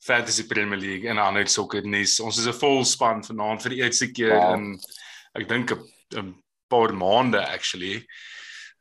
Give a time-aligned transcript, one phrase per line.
[0.00, 2.20] Fantasy Premier League en ander sokkernuus.
[2.24, 4.54] Ons is 'n vol span vanaand vir die eerste keer wow.
[4.54, 4.80] in
[5.34, 5.72] ek dink
[6.16, 6.34] 'n
[6.68, 8.06] paar maande actually.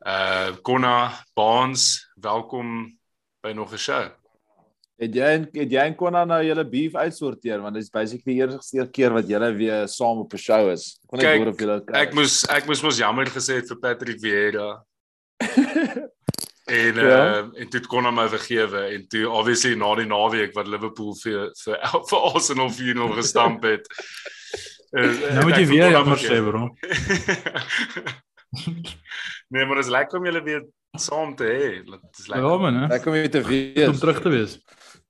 [0.06, 2.98] Uh Konna Baans, welkom
[3.44, 4.08] by nog 'n show.
[5.00, 8.42] Het jy het jy en Konna nou julle beef uitsorteer want dit is basically die
[8.44, 11.00] eerste keer wat julle weer saam op 'n show is.
[11.08, 14.20] Kon ek hoor of julle Ek moes ek moes mos jammer gesê het vir Patrick
[14.20, 14.84] Vieira.
[16.70, 17.20] en ja.
[17.20, 21.52] uh, en dit kon hom vergewe en toe obviously na die naweek wat Liverpool vir
[21.64, 21.78] vir,
[22.10, 23.86] vir Arsenal 4-0 gestamp het.
[24.90, 25.06] Uh,
[25.36, 26.64] nou moet jy weer jammer sê bro.
[29.54, 30.64] nee, maar dit is lekker om julle weer
[30.98, 31.68] saam te hê.
[31.86, 32.48] Dit is lekker.
[32.48, 32.88] Ja man, hè.
[32.96, 33.86] Lekker om weer te wees.
[33.86, 34.58] Om terug te wees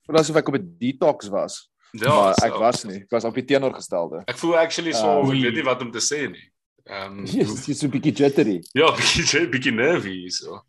[0.10, 1.70] voel asof ek op 'n detox was.
[1.92, 2.60] Ja, maar ek so.
[2.60, 3.02] was nie.
[3.02, 4.22] Ek was op die teenoorgestelde.
[4.26, 6.52] Ek voel actually so, um, ek weet nie wat om te sê nie.
[6.90, 8.58] Ehm um, jy's jy so 'n bietjie jittery.
[8.74, 10.64] Ja, bietjie bietjie nervy so.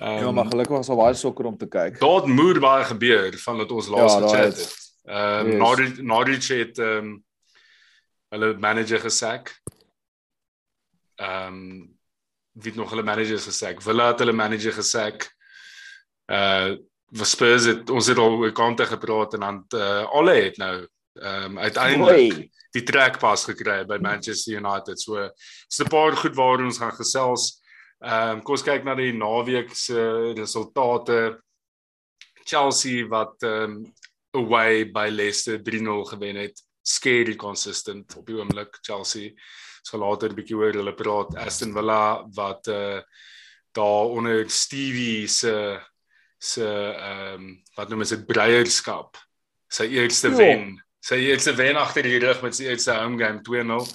[0.00, 1.98] Um, ja, maar gelukkig was al baie sokker om te kyk.
[2.00, 4.76] Daar moet baie gebeur van wat ons laas ja, gechat het.
[5.04, 7.24] Ehm um, Norwich Norwich het ehm um,
[8.32, 9.52] hulle manager gesak.
[11.20, 11.98] Ehm um,
[12.52, 13.82] wie het nog hulle manager gesak?
[13.82, 15.28] Villa het hulle manager gesak.
[16.26, 16.76] Uh
[17.10, 20.86] was Spurs het ons het al oor kante gepraat en dan uh, alle het nou
[21.12, 25.00] ehm um, uiteindelik die trek pas gekry by Manchester United.
[25.00, 25.30] So
[25.68, 27.60] so 'n paar goed waar ons gaan gesels.
[28.00, 31.40] Ehm um, kom ons kyk na die naweek se resultate.
[32.44, 33.94] Chelsea wat ehm um,
[34.32, 36.62] away by Leicester 3-0 gewen het.
[36.82, 39.32] Scary consistent op die oomblik Chelsea.
[39.82, 41.36] So later 'n bietjie oor hulle praat.
[41.36, 43.00] Aston Villa wat uh
[43.72, 45.80] daar onder Stevie se uh,
[46.38, 49.16] se ehm um, wat noem is dit breierskap.
[49.68, 50.36] Sy eerste jo.
[50.36, 50.80] wen.
[51.00, 53.86] Sy eerste wen agter die rug met sy eerste home game 2-0.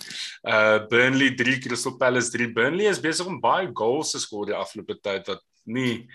[0.50, 2.50] Uh Burnley 3 Crystal Palace 3.
[2.56, 6.08] Burnley is besig om baie goals te skoor die afgelope tyd wat nie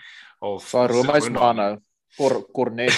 [0.43, 1.69] of van Roma se manne
[2.17, 2.91] Cor Cornet.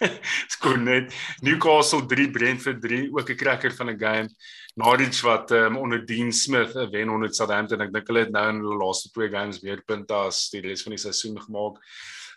[0.64, 1.12] Cornet.
[1.44, 4.28] Newcastle 3 Brentford 3 ook 'n cracker van 'n game.
[4.74, 7.80] Norwich wat um, onder Dean Smith 'n wen onder Southampton.
[7.80, 10.82] Ek dink hulle het nou in hulle laaste twee games weer punte as die res
[10.82, 11.76] van die seisoen gemaak.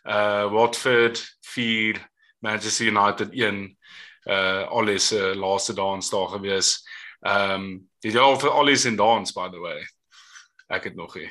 [0.04, 1.96] Uh Watford 4
[2.40, 3.78] Manchester United 1
[4.28, 6.88] uh alles uh, laaste dans daar gewees.
[7.20, 9.88] Ehm um, die jaar vir alles in dans by the way.
[10.68, 11.30] Ek het nog nie.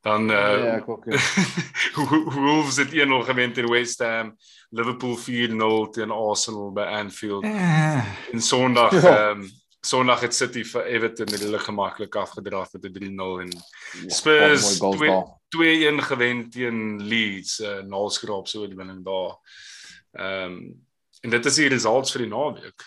[0.00, 1.04] Dan uh ja, ek ook.
[2.34, 4.36] Wolves het 1-0 gewen teen West Ham,
[4.70, 7.44] Liverpool 4-0 teen Arsenal by Anfield.
[7.44, 9.30] Uh, en Sondag ehm ja.
[9.30, 9.48] um,
[9.80, 14.78] Sondag het City vir Everton met hulle gemaklik afgedraf met 'n 3-0 en ja, Spurs
[14.78, 19.38] 2-1 gewen teen Leeds, uh, naalskraap so oorwinning daar.
[20.12, 20.87] Ehm um,
[21.20, 22.86] en dit is die results vir die naweek.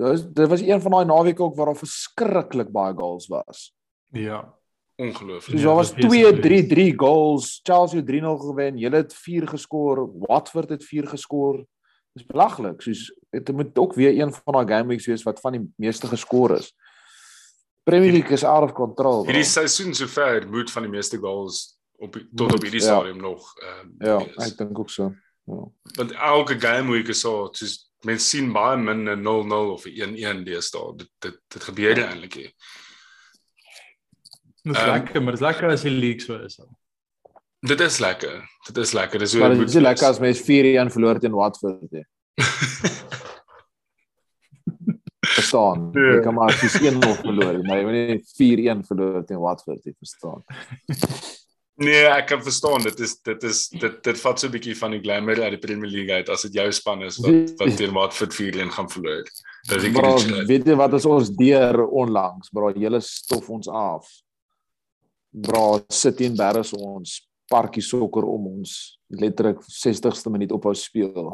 [0.00, 3.70] Dit was dit was een van daai naweke ook waar daar verskriklik baie goals was.
[4.12, 4.54] Ja,
[4.96, 5.56] ongelooflik.
[5.56, 7.60] Dus daar was 2-3-3 goals.
[7.62, 8.04] Chelsea 3-0
[8.46, 8.78] gewen.
[8.78, 10.08] Hulle het 4 geskor.
[10.18, 11.64] Watford het 4 geskor.
[12.12, 12.80] Dis belaglik.
[12.82, 16.06] Soos dit moet ook weer een van daai game weeks wees wat van die meeste
[16.06, 16.72] geskor is.
[17.82, 19.24] Premier League is out of control.
[19.24, 22.86] Hierdie seisoen sover moet van die meeste goals op tot op hierdie ja.
[22.86, 23.22] stadium ja.
[23.22, 24.46] nog ehm um, Ja, wees.
[24.46, 25.12] ek dink ook so.
[25.96, 30.16] Want elke game week is so soos mense sien baie min 'n 0-0 of 'n
[30.16, 30.96] 1-1 deesdae.
[30.96, 32.08] Dit dit dit gebeur ja.
[32.08, 32.52] eintlik hier.
[34.62, 36.60] Dis um, lekker, maar dis lekker as die league so is.
[37.60, 38.40] Dit is lekker.
[38.66, 39.18] Dit is lekker.
[39.18, 39.58] Dis hoe dit is.
[39.58, 41.90] Dit is lekker as mens 4-1 verloor teen Watford.
[41.90, 42.04] He.
[45.20, 45.90] verstaan.
[45.92, 46.14] Ja.
[46.14, 48.18] Jy kan maar as jy 1-0 verloor, maar jy moet nie
[48.70, 50.44] 4-1 verloor teen Watford nie, verstaan.
[51.80, 52.82] Nee, ek kan verstaan.
[52.84, 55.62] Dit is dit is dit dit vat so 'n bietjie van die glamour uit die
[55.64, 59.24] Premier League uit as dit jou span is wat wat teen Watford 4-1 gaan verloor.
[59.68, 64.04] Dis ek bro, weet jy wat is ons deur onlangs, bro, hele stof ons af.
[65.30, 71.32] Bro, sit in Barris ons parkie sokker om ons letterlik 60ste minuut ophou speel.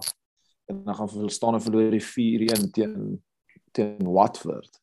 [0.70, 3.22] En dan gaan hulle staan en verloor die 4-1 teen
[3.72, 4.78] teen Watford.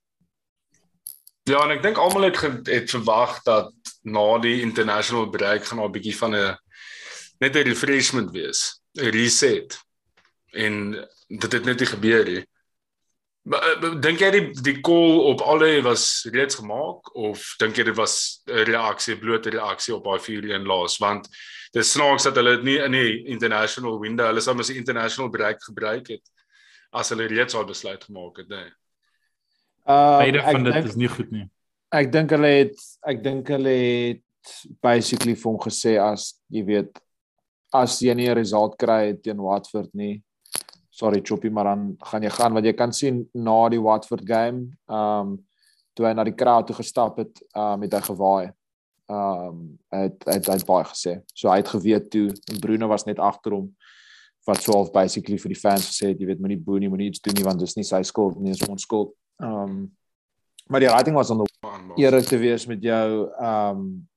[1.47, 3.71] Ja, en ek dink almal het het verwag dat
[4.03, 6.57] na die international break gaan 'n bietjie van 'n
[7.39, 9.77] net 'n refreshment wees, 'n reset.
[10.51, 10.91] En
[11.27, 12.45] dit het net nie gebeur nie.
[13.43, 17.83] Maar eh, dink jy die die call op alle was reeds gemaak of dink jy
[17.83, 21.27] dit was 'n reaksie, blote reaksie op daai 4-1 laas want
[21.71, 25.29] dis snaaks dat hulle dit nie in die international window, hulle sou mos die international
[25.29, 26.31] break gebruik het
[26.91, 28.69] as hulle reeds al besluit gemaak het, nee.
[29.85, 31.49] Uh beide van dit denk, is nie goed nie.
[31.93, 36.97] Ek dink hulle het ek dink hulle het basically vir hom gesê as jy weet
[37.73, 40.23] as jy nie 'n result kry teen Watford nie.
[40.89, 44.73] Sorry Choppy, maar dan gaan jy gaan want jy kan sien na die Watford game,
[44.89, 45.45] um
[45.95, 48.51] toe hy na die crowd toe gestap het, um het hy gewaai.
[49.09, 51.21] Um het hy het, het baie gesê.
[51.33, 53.75] So hy het geweet toe en Bruno was net agter hom
[54.47, 57.21] wat sou half basically vir die fans gesê het, jy weet moenie boenie, moenie iets
[57.21, 59.13] doen nie want dis nie sy skuld nie, dis ons skuld.
[59.39, 59.91] Um
[60.69, 61.53] maar die writing was on the
[61.95, 63.29] eer te wees met jou.
[63.37, 64.07] Um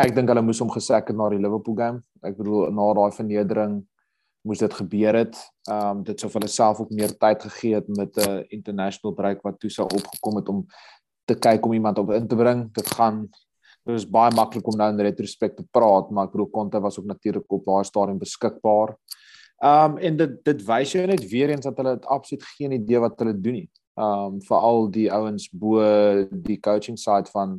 [0.00, 2.00] ek dink hulle moes hom gesek het na die Liverpool game.
[2.24, 3.82] Ek bedoel na daai vernedering
[4.48, 5.38] moes dit gebeur het.
[5.70, 9.14] Um dit sou vir hulle self ook meer tyd gegee het met 'n uh, international
[9.14, 10.66] break wat toe sou opgekom het om
[11.26, 12.72] te kyk om iemand op in te bring.
[12.74, 13.28] Dit gaan
[13.84, 16.98] dit is baie maklik om nou in retrospect te praat, maar ek bedoel Conte was
[16.98, 18.96] ook natuurlik op daai stadium beskikbaar.
[19.62, 23.18] Um en dit dit wys jou net weer eens dat hulle absoluut geen idee wat
[23.18, 23.70] hulle doen nie.
[23.96, 25.82] Um veral die ouens bo
[26.30, 27.58] die coaching side van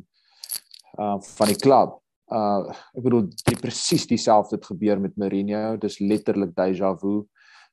[0.98, 2.00] uh van die klub.
[2.32, 5.76] Uh ek bedoel die presies dieselfde het gebeur met Mourinho.
[5.76, 7.22] Dis letterlik déjà vu.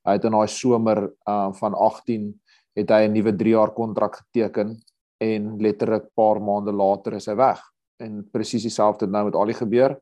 [0.05, 2.31] Hy het in daai somer uh van 18
[2.77, 4.77] het hy 'n nuwe 3 jaar kontrak geteken
[5.19, 7.59] en letterlik paar maande later is hy weg.
[7.99, 9.99] En presies dieselfde het nou met Ali gebeur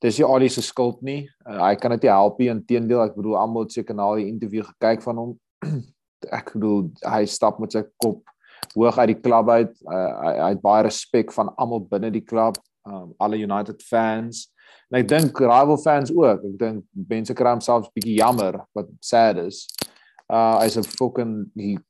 [0.00, 1.24] dis nie Ali se skuld nie.
[1.46, 2.50] Uh, hy kan dit nie help nie.
[2.52, 5.36] Inteendeel, ek bedoel almal het seker na die onderhoud gekyk van hom.
[6.32, 8.22] Ek bedoel hy stap met sy kop
[8.76, 9.72] hoog uit die klub uit.
[9.86, 12.58] Uh, hy, hy het baie respek van almal binne die klub,
[12.88, 14.46] um, alle United fans.
[14.90, 16.44] En ek dink rival fans ook.
[16.46, 19.64] Ek dink mense kry homself bietjie jammer wat sad is.
[20.26, 21.34] Uh hy's 'n fucking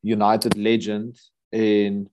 [0.05, 1.17] United legend
[1.53, 2.05] en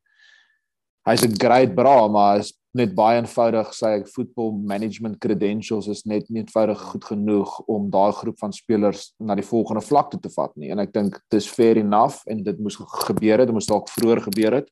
[1.08, 6.26] hy's 'n great bra, maar hy's net baie eenvoudig sy voetbal management credentials is net
[6.30, 10.32] nie eenvoudig goed genoeg om daai groep van spelers na die volgende vlak toe te
[10.34, 10.72] vat nie.
[10.74, 14.24] En ek dink dis fair enough en dit moes gebeur het dit moes dalk vroeër
[14.26, 14.72] gebeur het.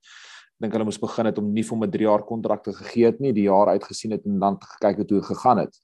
[0.58, 3.06] Ek dink hulle moes begin het om nie vir 'n 3 jaar kontrak te gegee
[3.06, 5.78] het nie die jaar uitgesien het en dan gekyk het hoe dit gegaan het.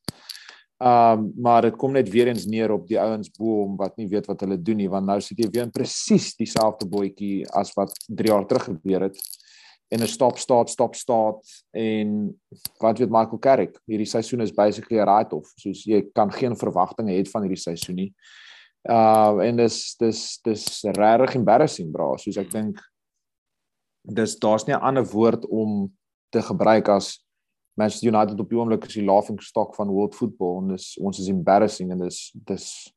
[0.81, 4.07] Um maar dit kom net weer eens neer op die ouens bo om wat nie
[4.07, 7.73] weet wat hulle doen nie want nou sit jy weer in presies dieselfde bootjie as
[7.75, 9.17] wat 3 jaar terug gebeur het
[9.89, 12.39] en 'n stop start stop start en
[12.77, 16.55] wat weet Michael Carrick hierdie seisoen is basically 'n write off soos jy kan geen
[16.55, 18.13] verwagtinge hê van hierdie seisoen nie.
[18.89, 22.81] Uh en dis dis dis regtig embarrassing bra soos ek dink
[24.03, 25.91] dis daar's nie 'n ander woord om
[26.31, 27.23] te gebruik as
[27.77, 31.19] Manchester United op die oomblik is die laughing stock van world football en dis ons
[31.19, 32.91] is embarrassing en dis dis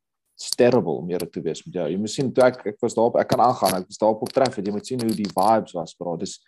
[0.56, 1.88] terrible om hier te wees met jou.
[1.90, 4.32] Jy moet sien toe ek ek was daarop ek kan aangaan ek was daarop op
[4.32, 6.16] tref jy moet sien hoe die vibes was bra.
[6.16, 6.40] Dis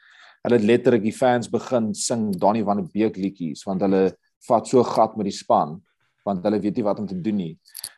[0.43, 4.11] hulle het letterlik die fans begin sing Donnie van die Beek liedjies want hulle
[4.49, 5.79] vat so gat met die span
[6.27, 7.53] want hulle weet nie wat om te doen nie.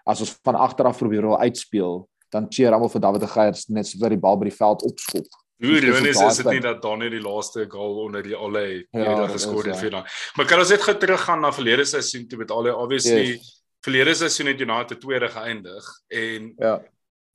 [0.08, 3.58] As ons van agter af probeer al uitspeel, dan cheer almal vir David de Geer
[3.76, 5.26] net sodat die bal by die veld opskop.
[5.64, 9.68] Hoe ironies is dit nie dat Donnie die laaste goal onder die alle ja, geskor
[9.68, 10.16] het vir daai.
[10.36, 13.52] Maar kan ons net gou teruggaan na verlede seisoen toe met al die obviously yes.
[13.84, 15.92] verlede seisoen het United tweede geëindig
[16.24, 16.74] en ja.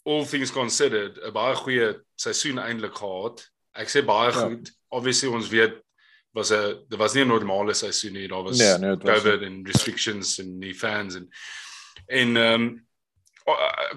[0.09, 3.43] All things considered, 'n baie goeie seisoen eintlik gehad.
[3.77, 4.47] Ek sê baie ja.
[4.47, 5.79] goed obviously ons weet
[6.33, 8.27] was 'n dit was nie 'n normale seisoen nie.
[8.27, 11.29] Daar was nee, nee, COVID en restrictions en die fans en
[12.05, 12.87] en ehm um,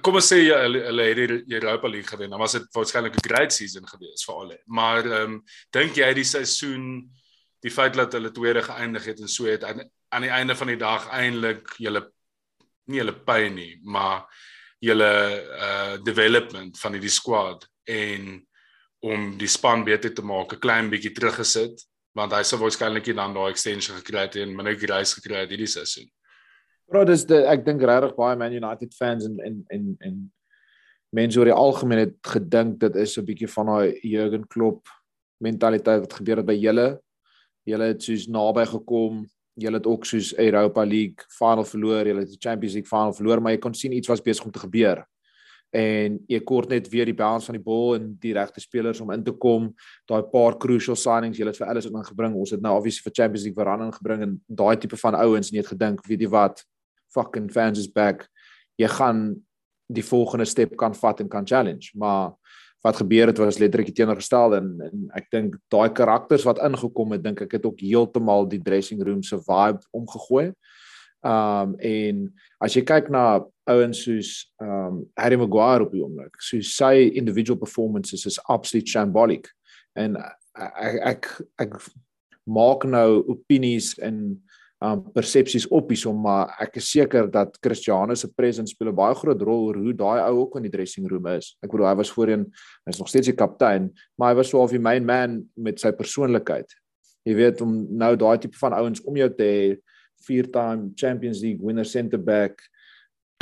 [0.00, 1.16] kom ons sê hulle het
[1.46, 2.30] die Europa League gewen.
[2.30, 4.58] Dan was dit waarskynlik 'n great season geweest vir hulle.
[4.66, 7.10] Maar ehm um, dink jy die seisoen
[7.60, 10.66] die feit dat hulle tweede geëindig het en so het aan, aan die einde van
[10.66, 12.12] die dag eintlik julle
[12.84, 14.26] nie hulle pyn nie, maar
[14.82, 15.12] julle
[15.66, 18.46] uh development van die squad en
[19.02, 21.82] om die span beter te maak, 'n klein bietjie teruggesit
[22.14, 25.66] want hy sou waarskynlik dan daai extension gekry het en minder reis gekry het hierdie
[25.66, 26.10] seisoen.
[26.86, 30.32] Bro, dis die ek dink regtig baie Man United fans en en en en
[31.10, 34.86] mense oor die algemeen het gedink dit is 'n bietjie van daai Jurgen Klopp
[35.40, 37.00] mentaliteit wat gebeur het by julle.
[37.64, 39.26] Julle het soos naby gekom.
[39.54, 43.40] Julle het ook soos Europa League final verloor, julle het die Champions League final verloor,
[43.40, 45.04] maar jy kon sien iets was besig om te gebeur
[45.72, 49.10] en jy kort net weer die balance van die bal en die regte spelers om
[49.14, 49.70] in te kom.
[50.10, 52.36] Daai paar crucial signings, jy het vir alles ingebring.
[52.36, 55.62] Ons het nou obviously vir Champions League Varane ingebring en daai tipe van ouens nie
[55.62, 56.60] het gedink, weet jy wat,
[57.16, 58.26] fucking fans is back.
[58.80, 59.24] Jy gaan
[59.92, 62.34] die volgende step kan vat en kan challenge, maar
[62.82, 67.22] wat gebeur het was letterlik teenoorgestel en, en ek dink daai karakters wat ingekom het,
[67.22, 70.50] dink ek het ook heeltemal die dressing room se vibe omgegooi.
[71.22, 72.24] Um en
[72.60, 74.30] as jy kyk na ouens soos
[74.62, 79.48] um Harry Maguire op die oomblik, so sy individual performances is absolute shambolic.
[79.98, 81.28] En ek ek
[81.66, 81.76] ek
[82.48, 84.18] maak nou opinies en
[84.82, 89.14] um persepsies op hiersom maar ek is seker dat Cristiano se presence speel 'n baie
[89.14, 91.56] groot rol oor hoe daai ou ook in die dressing room is.
[91.62, 92.50] Ek bedoel hy was voorheen
[92.86, 95.92] hy's nog steeds die kaptein, maar hy was so of die main man met sy
[95.92, 96.66] persoonlikheid.
[97.24, 99.78] Jy weet om nou daai tipe van ouens om jou te hê,
[100.26, 102.58] vier-time Champions League winner center back,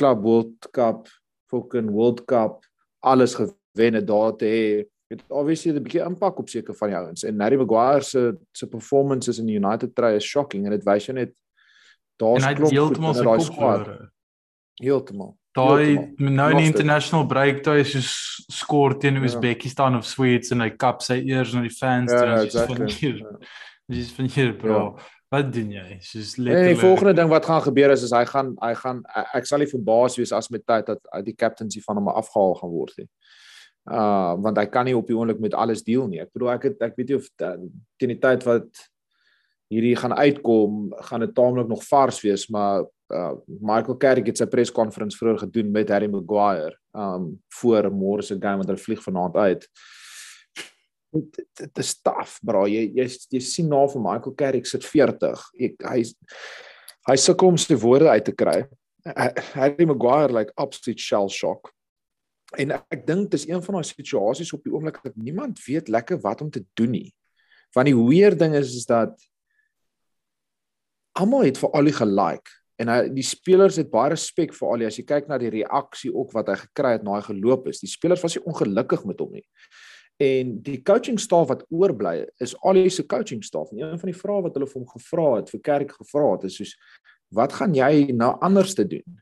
[0.01, 1.09] Club World Cup,
[1.53, 2.65] fucking World Cup,
[3.05, 4.89] alles gewen het daar te hê.
[5.11, 7.25] Het obviously 'n bietjie impak op seker van die ouens.
[7.25, 11.07] En Harry Maguire se se performances in die United try is shocking en dit wys
[11.07, 11.33] jy net
[12.17, 13.89] daar's klop heeltemal se daai squad.
[14.75, 15.37] heeltemal.
[15.53, 19.23] Daai nou in die international break daai is so skoor teen ja.
[19.23, 23.17] Uzbekistan of Swedes en hy kap sy eers na die fans ja, toe exactly.
[23.89, 24.97] dis van hier bro.
[24.97, 25.20] Ja.
[25.31, 25.99] Wat doen jy?
[26.03, 26.65] Soos letterlik.
[26.65, 29.05] Nee, die volgende ding wat gaan gebeur is is hy gaan hy gaan
[29.39, 32.73] ek sal nie verbaas wees as met tyd dat die captaincy van hom afgehaal gaan
[32.75, 33.09] word nie
[33.89, 36.21] uh want hy kan nie op die oomblik met alles deel nie.
[36.21, 38.83] Ek bedoel ek het ek weet nie of teen die tyd wat
[39.71, 44.47] hierdie gaan uitkom, gaan dit taamlik nog vars wees, maar uh Michael Carrick het sy
[44.51, 49.37] perskonferensie vroeër gedoen met Harry Maguire um voor môre se game want hulle vlieg vanaand
[49.37, 49.67] uit.
[51.11, 52.67] Dit is taaf, bro.
[52.71, 55.43] Jy jy, jy sien na vir Michael Carrick sit 40.
[55.59, 56.05] Ek hy
[57.09, 58.63] hy sukkel om sy woorde uit te kry.
[59.55, 61.73] Harry Maguire like absolute shell shock.
[62.59, 66.21] En ek dink dis een van daai situasies op die oomblik dat niemand weet lekker
[66.23, 67.11] wat om te doen nie.
[67.75, 69.15] Want die weer ding is is dat
[71.19, 74.99] almal het vir Ali gelike en hy die spelers het baie respek vir Ali as
[74.99, 77.83] jy kyk na die reaksie ook wat hy gekry het na hy geloop is.
[77.83, 79.47] Die spelers was nie ongelukkig met hom nie.
[80.21, 83.71] En die coaching staf wat oorbly is Ali se coaching staf.
[83.73, 86.45] En een van die vrae wat hulle vir hom gevra het, vir Kerk gevra het,
[86.51, 86.75] is soos
[87.35, 89.21] wat gaan jy nou anders te doen?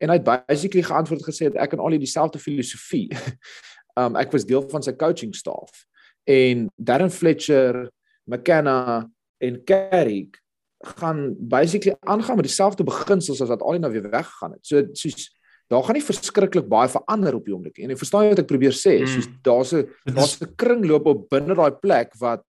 [0.00, 3.08] En hy het basically geantwoord gesê dat ek en al dieselfde filosofie.
[4.00, 5.84] um ek was deel van sy coaching staff
[6.30, 7.90] en Darren Fletcher,
[8.24, 10.38] McKenna en Carrick
[10.78, 14.66] gaan basically aangaan met dieselfde beginsels as wat al die nou weer weggegaan het.
[14.66, 15.28] So soos
[15.70, 17.86] daar gaan nie verskriklik baie verander op die oomblik nie.
[17.86, 19.10] En jy verstaan wat ek probeer sê, mm.
[19.12, 22.44] soos daar's 'n daar's 'n kringloop op binne daai plek wat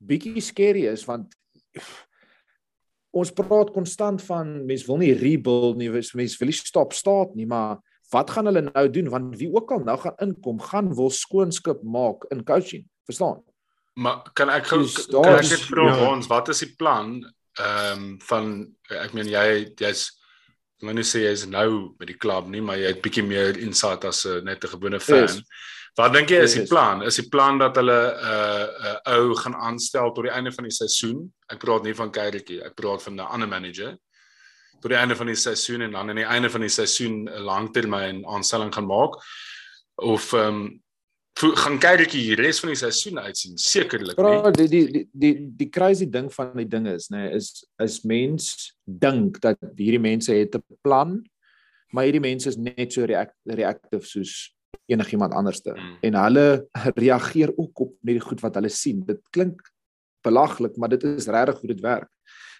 [0.00, 1.34] bietjie skerry is want
[3.12, 7.46] ons praat konstant van mense wil nie rebuild nie, mense wil nie stop staat nie,
[7.46, 7.78] maar
[8.10, 11.82] wat gaan hulle nou doen want wie ook al nou gaan inkom, gaan wil skoonskip
[11.82, 13.42] maak in coaching, verstaan?
[13.94, 16.10] Maar kan ek gou kan ek net vra ja.
[16.10, 17.20] ons wat is die plan
[17.60, 18.50] ehm um, van
[19.02, 20.19] ek meen jy jy's
[20.80, 23.58] ek wil nie sê jy's nou met die klub nie, maar jy het bietjie meer
[23.60, 25.28] insight as 'n net 'n gewone fan.
[25.28, 25.42] Yes.
[25.98, 27.02] Wat dink jy is die plan?
[27.02, 30.52] Is die plan dat hulle 'n uh, 'n uh, ou gaan aanstel tot die einde
[30.52, 31.30] van die seisoen?
[31.52, 33.98] Ek praat nie van Kyrietjie, ek praat van 'n ander manager.
[34.80, 37.44] Tot die einde van die seisoen en dan aan die einde van die seisoen 'n
[37.44, 39.20] langtermyn aanstelling gaan maak
[39.96, 40.82] of ehm um,
[41.38, 43.56] gaan Kyrietjie die res van die seisoen uitsien?
[43.58, 44.22] Sekerlik nie.
[44.22, 47.64] Bro, die die die die die crazy ding van die ding is, nê, nee, is
[47.80, 51.20] is mens dink dat hierdie mense het 'n plan,
[51.92, 54.54] maar hierdie mense is net so react, reactive soos
[54.90, 55.96] enigiemand anderste mm.
[56.02, 56.46] en hulle
[57.04, 59.04] reageer ook op net die goed wat hulle sien.
[59.06, 59.62] Dit klink
[60.22, 62.10] belaglik, maar dit is regtig hoe dit werk.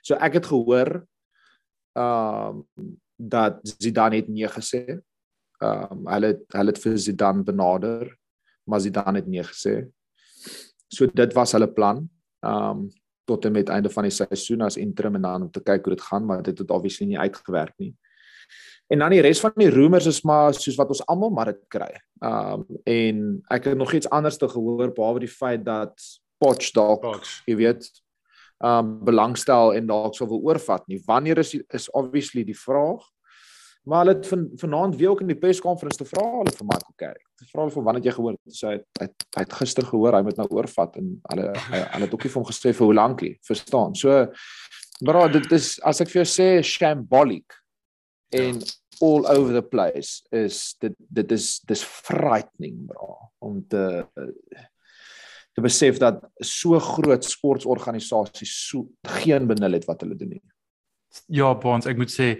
[0.03, 1.05] So ek het gehoor
[1.99, 5.01] ehm um, dat Zidane het nee gesê.
[5.61, 8.17] Ehm um, hulle hulle het vir Zidane benader,
[8.71, 9.83] maar Zidane het nee gesê.
[10.91, 12.07] So dit was hulle plan.
[12.47, 12.89] Ehm um,
[13.31, 15.95] tot en met einde van die seisoen as interim en dan om te kyk hoe
[15.95, 17.93] dit gaan, maar dit het obviously nie uitgewerk nie.
[18.91, 21.61] En dan die res van die rumors is maar soos wat ons almal maar dit
[21.71, 21.93] kry.
[22.27, 23.21] Um en
[23.55, 25.95] ek het nog iets anders te gehoor behalwe die feit dat
[26.41, 27.05] Potch dalk,
[27.47, 27.87] jy weet,
[28.65, 30.99] um belangstel en dalk sou wil oorvat nie.
[31.07, 33.05] Wanneer is is obviously die vraag.
[33.89, 36.97] Maar hulle het van vanaand weer ook in die perskonferensie te vra hulle vir Michael
[37.01, 37.27] Carrick.
[37.41, 40.19] Te vra hulle van wanneer jy gehoor het, sê hy het, hy het gister gehoor
[40.19, 42.99] hy moet nou oorvat en hulle hulle het ook nie vir hom gesê vir hoe
[42.99, 43.97] lank nie, verstaan.
[43.97, 44.27] So
[45.01, 47.57] bro, dit is as ek vir jou sê shambolic
[48.37, 48.61] en
[49.01, 53.85] all over the place is dit dit is dis frightening bra om te
[55.57, 58.87] te besef dat so groot sportorganisasies so
[59.19, 60.45] geen benul het wat hulle doen nie.
[61.29, 62.37] Ja, Bons, ek moet sê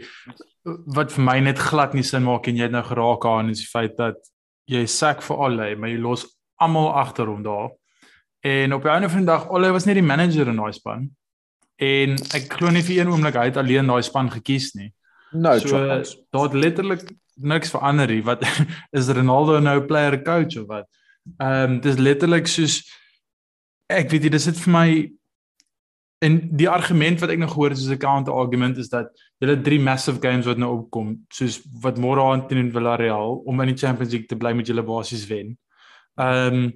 [0.95, 3.63] wat vir my net glad nie sin maak en jy het nou geraak aan is
[3.63, 4.19] die feit dat
[4.71, 6.27] jy sak vir allei, maar jy los
[6.61, 7.71] almal agter hom daar.
[8.45, 11.09] En op die einde van die dag, allei was nie die manager in daai span.
[11.81, 14.91] En ek glo nie vir een oomblik hy het alleen daai span gekies nie.
[15.33, 16.19] No so, chance.
[16.33, 17.05] Daar het letterlik
[17.41, 18.23] niks verander nie.
[18.27, 18.45] Wat
[18.99, 20.89] is Ronaldo nou player coach of wat?
[21.39, 22.83] Ehm um, dis letterlik soos
[23.91, 24.89] ek weet jy dis dit vir my
[26.21, 29.09] en die argument wat ek nog gehoor het soos 'n counter argument is dat
[29.39, 33.73] hulle drie massive games wat nou opkom soos wat môre aan teen Villarreal om in
[33.73, 35.59] die Champions League te bly met julle basies wen.
[36.17, 36.73] Ehm um,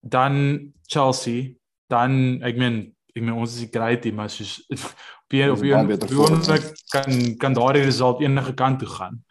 [0.00, 1.54] dan Chelsea,
[1.88, 4.60] dan ek meen ek meen ons is die great team maar soos
[5.24, 5.88] op een of een
[6.88, 9.24] kan kan daardie result enige kant toe gaan.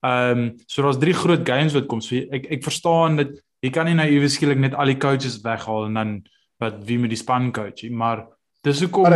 [0.00, 2.00] Ehm um, so daar's drie groot games wat kom.
[2.00, 5.40] So ek ek verstaan dat jy kan nie nou ewe skielik net al die coaches
[5.42, 6.22] weghaal en dan
[6.62, 8.26] wat wie met die span coach, maar
[8.64, 9.06] dis hoekom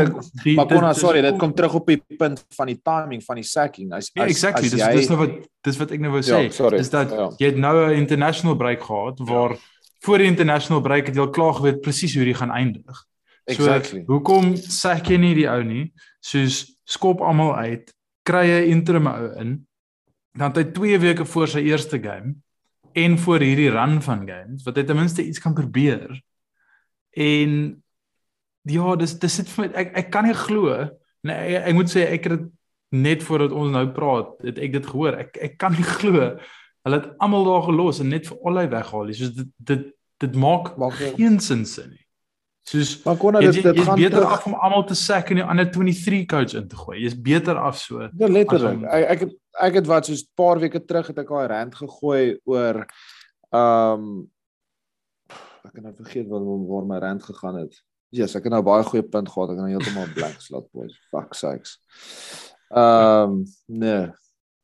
[0.44, 3.46] die Maar konna sorry, dit kom terug op die punt van die timing van die
[3.48, 3.92] sacking.
[3.96, 6.22] As, ja, as exactly, as dis jy, dis nou wat dis wat ek nou wou
[6.22, 6.40] ja, sê.
[6.46, 7.28] Ja, sorry, is dat ja.
[7.40, 9.60] jy het nou 'n international break gehad waar ja.
[10.04, 13.04] voor die international break het jy al klaar geweet presies hoe dit gaan eindig.
[13.48, 14.04] Exactly.
[14.04, 15.92] So, hoekom sack jy nie die ou nie?
[16.20, 17.88] Soos skop almal uit,
[18.22, 19.66] kry 'n interim ou in.
[20.36, 22.36] Dan het hy 2 weke voor sy eerste game
[22.92, 26.20] en voor hierdie run van games wat hy ten minste iets kan probeer.
[27.16, 27.82] En
[28.62, 30.88] ja, dis dis sit vir my ek ek kan nie glo.
[31.22, 32.48] Nee, ek, ek moet sê ek het
[32.90, 35.18] net voordat ons nou praat, het ek dit gehoor.
[35.18, 36.38] Ek ek kan nie glo
[36.88, 39.10] hulle het almal daar gelos en net vir allei weghaal.
[39.14, 39.88] Soos dit dit
[40.18, 40.72] dit maak,
[41.14, 42.04] geen sin sin nie.
[42.68, 44.32] Soos maar kon dit dit gaan beter terug...
[44.32, 46.98] af om almal te sack en die ander 23 coach in te gooi.
[47.04, 48.08] Jy's beter af so.
[48.18, 48.82] Ja, letterlik.
[48.82, 48.88] Om...
[48.88, 49.36] Ek ek het
[49.68, 52.84] ek het wat soos 'n paar weke terug het ek daai rand gegooi oor
[53.50, 54.10] ehm um,
[55.68, 57.82] ek kan nou vergeet waar waar my rand gegaan het.
[58.08, 59.50] Ja, yes, ek het nou baie goeie punt gehad.
[59.52, 60.94] Ek het nou heeltemal blank slot boys.
[61.12, 61.78] Fuck sakes.
[62.68, 64.08] Ehm um, nee.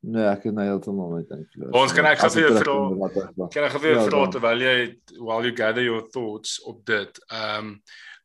[0.04, 1.52] Nee, ek het nou heeltemal met dink.
[1.72, 3.48] Ons kan ek gaan vir vra.
[3.52, 4.76] Kan ek vir vra terwyl jy
[5.16, 7.20] while you gather your thoughts op dit.
[7.30, 7.76] Ehm um,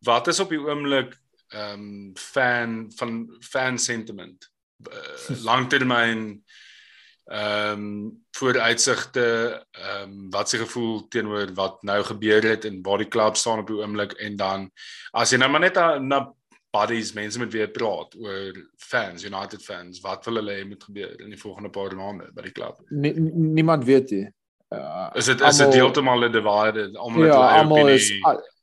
[0.08, 1.16] wat is op die oomblik
[1.56, 4.50] ehm um, fan van fan sentiment?
[4.88, 6.44] Uh, Langtermyn
[7.30, 9.26] ehm um, vooruitsigte
[9.72, 13.68] ehm um, wat se gevoel teenoor wat nou gebeur het in Body Club staan op
[13.68, 14.70] die oomblik en dan
[15.12, 16.24] as jy nou maar net na
[16.72, 20.84] buddies, mense met wie jy praat oor fans, United fans, wat wil hulle hê moet
[20.84, 22.82] gebeur in die volgende paar maande by die klub?
[22.90, 24.28] Nie, niemand weet nie.
[24.70, 28.12] Uh, is dit is dit heeltemal 'n divide almal ja, het almal is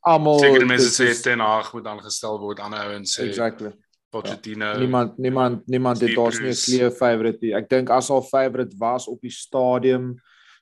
[0.06, 3.73] almal seker mense sê ten ag moet aangestel word ander ouens sê exactly
[4.11, 4.79] Pochettino ja.
[4.79, 8.77] niemand niemand niemand het daar's nie 'n clear favorite nie ek dink as al favorite
[8.79, 10.15] was op die stadium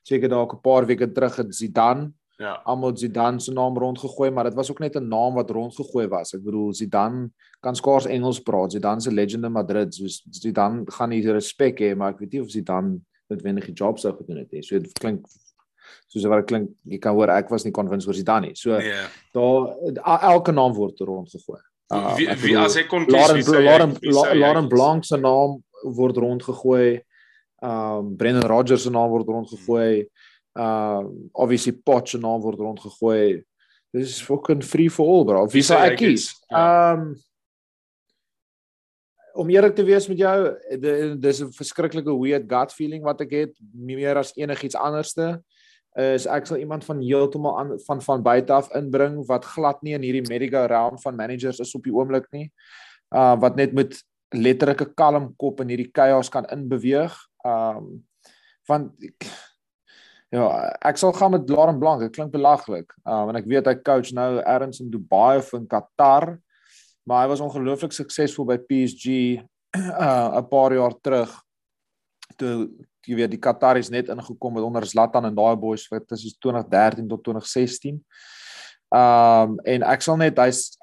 [0.03, 2.61] seker dalk 'n paar weke terug het Zidane Ja.
[2.63, 6.33] Almal Zidane se naam rondgegooi, maar dit was ook net 'n naam wat rondgegooi was.
[6.33, 7.29] Ek bedoel Zidane
[7.59, 8.71] kan skaars Engels praat.
[8.71, 12.41] Zidane se legend in Madrid, so Zidane gaan nie respek hê, maar ek weet nie
[12.41, 14.61] of Zidane noodwendig die job sou gedoen het nie.
[14.61, 15.25] So dit klink
[16.07, 18.55] soos wat dit klink, jy kan hoor ek was nie convinced oor Zidane nie.
[18.55, 19.07] So yeah.
[19.31, 21.61] daar elke naam word rondgegooi.
[21.93, 23.93] Uh, wie wie as hy kon kies, Lauren
[24.39, 27.01] Lauren Blanc se naam word rondgegooi.
[27.61, 30.07] Um Brendan Rodgers se naam word rondgegooi.
[30.57, 33.43] Uh obviously Potch se naam word rondgegooi.
[33.93, 35.45] Dis is fucking free for all bro.
[35.53, 36.31] Wie sou ek kies?
[36.49, 36.95] Ja.
[36.95, 37.13] Um
[39.35, 40.35] om eerlik te wees met jou,
[41.19, 45.43] dis 'n verskriklike weird gut feeling wat ek het meer as enigiets anderste
[45.95, 49.95] is ek sal iemand van heeltemal aan van van buite af inbring wat glad nie
[49.95, 52.51] in hierdie realm van managers is op die oomblik nie.
[53.15, 53.95] Uh wat net met
[54.35, 57.15] letterlike kalm kop in hierdie chaos kan inbeweeg.
[57.45, 58.03] Um
[58.67, 58.91] want
[60.33, 62.01] Ja, ek sal gaan met Lauren Blanc.
[62.01, 62.91] Dit klink belaglik.
[63.07, 66.35] Um en ek weet hy coach nou ergens in Dubai of in Qatar.
[67.07, 69.39] Maar hy was ongelooflik suksesvol by PSG
[69.77, 71.31] uh 'n paar jaar terug.
[72.35, 72.67] Toe
[73.05, 77.07] jy weet die Qataris net ingekom het onder Zlatan en daai boys wat tussen 2013
[77.07, 78.01] tot 2016.
[78.95, 80.75] Um en ek sal net hy's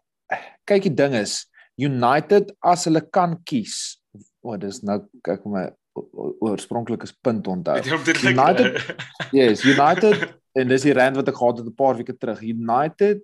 [0.68, 1.42] kyk die ding is
[1.80, 3.98] United as hulle kan kies.
[4.42, 5.68] O, oh, dis nou kyk my
[6.42, 7.80] oorspronklike punt onthou.
[8.32, 8.80] United
[9.32, 12.42] Yes, United en dis die rand wat ek gehad het 'n paar weke terug.
[12.42, 13.22] United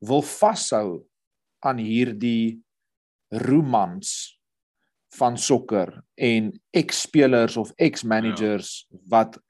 [0.00, 1.04] wil vashou
[1.62, 2.60] aan hierdie
[3.30, 4.36] romans
[5.18, 8.98] van sokker en ex-spelers of ex-managers ja.
[9.08, 9.40] wat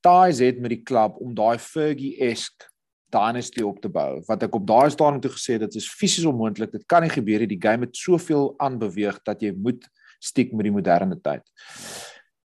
[0.00, 2.72] ties het met die klub om daai Fergie-esque
[3.12, 4.22] dynasty op te bou.
[4.26, 6.72] Wat ek op daai stadium toe gesê het, dit is fisies onmoontlik.
[6.72, 7.50] Dit kan nie gebeur nie.
[7.54, 9.84] Die game het soveel aanbeweeg dat jy moet
[10.22, 11.44] stiek met die moderne tyd.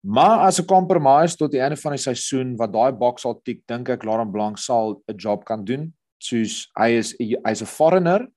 [0.03, 3.61] Maar as 'n compromise tot die einde van die seisoen wat daai boks sal tik,
[3.67, 5.93] dink ek Laurent Blanc sal 'n job kan doen.
[6.19, 8.27] Soos hy is hy's 'n foreigner,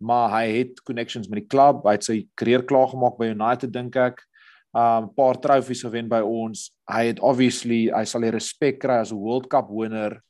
[0.00, 1.84] maar hy het connections met die klub.
[1.86, 4.22] Hy het sy karier klaar gemaak by United dink ek.
[4.68, 6.68] 'n um, paar trofees gewen by ons.
[6.92, 10.20] Hy het obviously hy sal die respek kry as 'n World Cup wenner,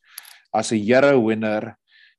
[0.55, 1.75] as 'n Euro wenner.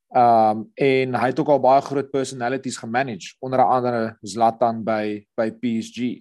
[0.10, 5.52] Um en hy het ook al baie groot personalities gemanage onder andere Zlatan by by
[5.52, 6.20] PSG.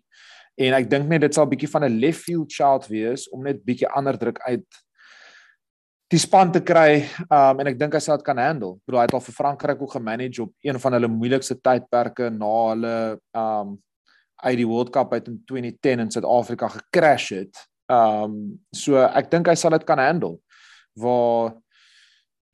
[0.58, 3.42] En ek dink net dit sal 'n bietjie van 'n left field child wees om
[3.42, 4.66] net bietjie ander druk uit
[6.12, 7.04] die span te kry.
[7.28, 8.76] Um en ek dink hy sal dit kan handle.
[8.78, 12.30] Ek bedoel hy het al vir Frankryk ook gemanage op een van hulle moeilikste tydperke
[12.34, 12.96] na hulle
[13.36, 13.76] um
[14.38, 17.64] uit die World Cup uit in 2010 in Suid-Afrika gecrash het.
[17.92, 20.38] Um so ek dink hy sal dit kan handle.
[20.98, 21.56] Waar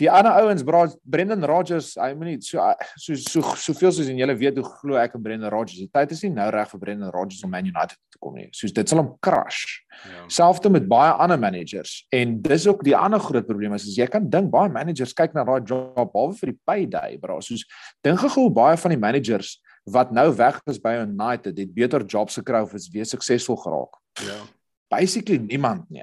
[0.02, 0.64] Die ander ouens,
[1.02, 2.58] Brendan Rodgers, I mean so
[2.96, 5.78] so so soveel soos en julle weet hoe glo ek in Brendan Rodgers.
[5.78, 8.48] Die tyd is nie nou reg vir Brendan Rodgers om Man United te kom nie.
[8.50, 9.78] Soos dit sal hom crush.
[10.10, 10.24] Ja.
[10.26, 12.00] Selfs met baie ander managers.
[12.10, 15.38] En dis ook die ander groot probleem is as jy kan dink baie managers kyk
[15.38, 17.38] na daai job behalwe vir die payday, bra.
[17.38, 17.62] Soos
[18.02, 19.60] dink gou baie van die managers
[19.94, 23.98] wat nou weg is by United, het beter jobs gekry of is weer suksesvol geraak.
[24.26, 24.42] Ja.
[24.90, 26.02] Basically niemand nie.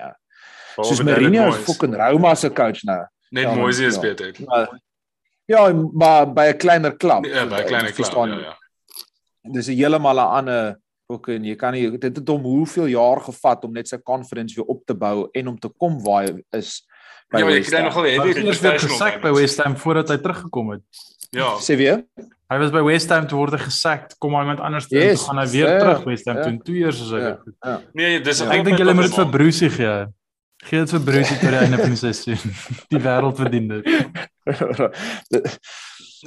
[0.79, 3.03] Soos Mourinho is fucking Roma se coach nou.
[3.31, 4.01] Net ja, Moise is ja.
[4.01, 4.35] beter.
[4.45, 4.79] Maar,
[5.47, 7.25] ja, maar by 'n kleiner klub.
[7.25, 8.11] Ja, by 'n kleiner klub.
[8.13, 8.57] Ja, ja.
[9.51, 13.21] Dis 'n heeltemal 'n ander ook en jy kan nie dit het hom hoeveel jaar
[13.21, 16.43] gevat om net sy conference weer op te bou en om te kom waar hy
[16.57, 16.81] is.
[17.31, 20.83] Ja, jy kry nogal heavy reputation by West Ham voordat hy teruggekom het.
[21.31, 21.55] Ja.
[21.63, 22.03] Sê weer?
[22.51, 25.39] Hy was by West Ham toe word gesak, kom hy met anders toe yes, gaan
[25.39, 26.63] hy weer yeah, terug West Ham yeah, toe.
[26.67, 27.21] Twee jaar soos hy.
[27.21, 27.77] Yeah, yeah.
[27.95, 29.93] Nee, dis ek dink julle moet dit vir Bruce gee.
[30.69, 32.55] Gee dit vir Bruce tot die einde van die seisoen.
[32.93, 33.87] Die wêreld verdien dit.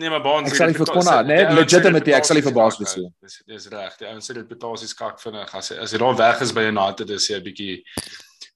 [0.01, 2.79] nee, maar Baans ek sal nie vir Konna, nee, legitimate, ek sal nie vir Baans
[2.81, 3.11] wees nie.
[3.23, 3.95] Dis dis reg.
[4.01, 7.15] Die ouens sê dit betasies kak vinnig as as hy daar weg is by United
[7.15, 7.77] is hy 'n bietjie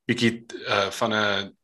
[0.09, 0.33] bietjie
[0.67, 1.55] uh, van 'n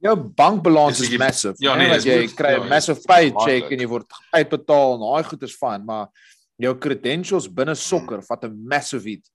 [0.00, 1.54] jou bankbalans is, is massive.
[1.62, 5.24] Ja, nee, nee jy kry 'n ja, massive paycheck en jy word uitbetaal en daai
[5.30, 6.08] goeders van, maar
[6.60, 9.26] jou credentials binne sokker vat 'n massive hit.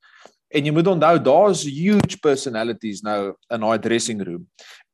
[0.56, 4.46] En jy moet onthou daar's huge personalities nou in daai dressing room.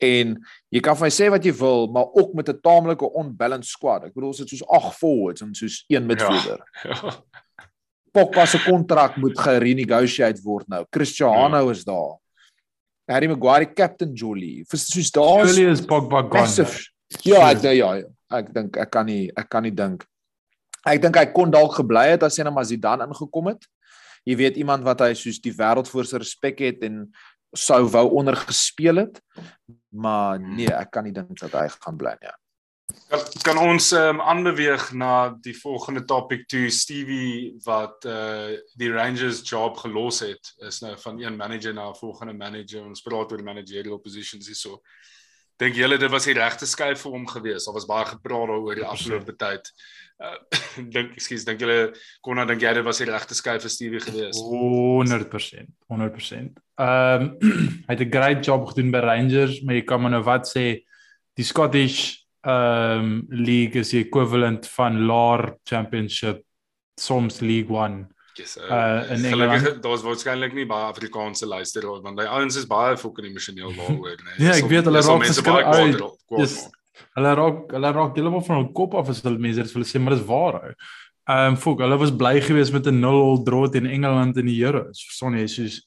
[0.02, 0.34] En
[0.74, 4.06] jy kan vir my sê wat jy wil, maar ook met 'n taamlike unbalanced squad.
[4.06, 6.66] Ek bedoel dit soos 8 forwards en soos een midfielder.
[6.84, 6.98] Ja.
[7.02, 7.14] ja.
[8.16, 10.86] Pogba se kontrak moet gerenegotiate word nou.
[10.90, 11.72] Cristiano ja.
[11.72, 12.18] is daar.
[13.08, 14.66] Harry Maguire captain Jolie.
[14.68, 16.66] Vir soos daar Jolie is Pogba gone.
[17.24, 17.92] Ja, ek ja, ja,
[18.32, 20.04] ek dink ek kan nie ek kan nie dink.
[20.88, 23.68] Ek dink hy kon dalk gebly het as hy net maar Zidane ingekom het
[24.24, 27.08] jy weet iemand wat hy soos die wêreld voor sy respek het en
[27.58, 29.22] sou wou onder gespeel het.
[29.90, 32.36] Maar nee, ek kan nie dink dat hy gaan bly nie.
[33.12, 39.42] Kan, kan ons um, aanbeweeg na die volgende topic toe Stevie wat uh die Rangers
[39.48, 43.44] job gelos het is nou van een manager na 'n volgende manager ons praat oor
[43.44, 44.82] managerial positions hier so.
[45.60, 47.66] Dink julle dit was die regte skuif vir hom geweest?
[47.66, 49.72] Daar was baie gepraat daaroor die afgelope tyd.
[50.22, 50.38] Uh,
[50.94, 54.04] dink ekskuus, dink julle kon dan dink jy dit was die regte skuif vir Stevie
[54.04, 54.44] geweest?
[54.46, 55.72] 100%.
[55.90, 56.62] 100%.
[56.86, 57.28] Ehm
[57.88, 60.84] hy het 'n great job gedoen by Rangers, maar jy kan maar nou wat sê
[61.34, 66.42] die Scottish ehm um, league is die equivalent van LAR championship
[66.98, 72.18] soms league 1 Yes, uh, uh in Engeland daar's waarskynlik nie baie Afrikaanse luisteraars want
[72.18, 74.22] die ouens is baie fucking emosioneel daaroor.
[74.38, 75.92] Nee, ja, ek weet hulle raak baie
[76.30, 76.56] kwaad.
[77.18, 80.02] Hulle raak hulle raak heeltemal van hul kop af as hulle mense dit wil sê,
[80.02, 80.74] maar dit is waar.
[81.30, 84.62] Ehm um, fok, hulle was bly geweest met 'n 0-0 draw teen Engeland in die
[84.64, 85.06] Euros.
[85.06, 85.82] Verstaan jy, soos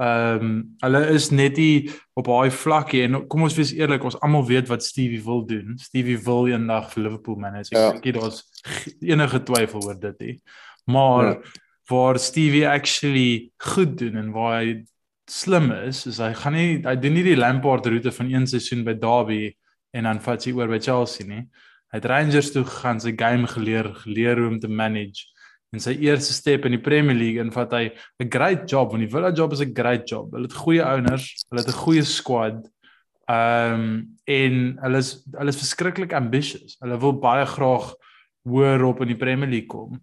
[0.00, 4.16] ehm um, hulle is net nie op daai vlakkie en kom ons wees eerlik, ons
[4.24, 5.76] almal weet wat Stevie wil doen.
[5.78, 7.74] Stevie wil eendag vir Liverpool manage.
[7.74, 7.90] Ek ja.
[7.92, 8.44] dink daar's
[9.12, 10.36] enige twyfel oor dit nie.
[10.88, 11.36] Maar ja.
[11.90, 14.84] waar Stevie actually goed doen en waar hy
[15.30, 18.86] slim is, is hy gaan nie hy doen nie die Lampard roete van een seisoen
[18.86, 19.52] by Derby
[19.92, 21.44] en dan vat hy oor by Chelsea nie.
[21.90, 25.26] Hy het Rangers toe gegaan, sy game geleer, geleer hoe om te manage.
[25.74, 29.02] En sy eerste stap in die Premier League en vat hy 'n great job want
[29.02, 30.32] die Villa job is 'n great job.
[30.32, 32.66] Hulle het goeie owners, hulle het 'n goeie squad.
[33.28, 36.76] Ehm um, en hulle is hulle is verskriklik ambitious.
[36.80, 37.94] Hulle wil baie graag
[38.42, 40.00] hoër op in die Premier League kom.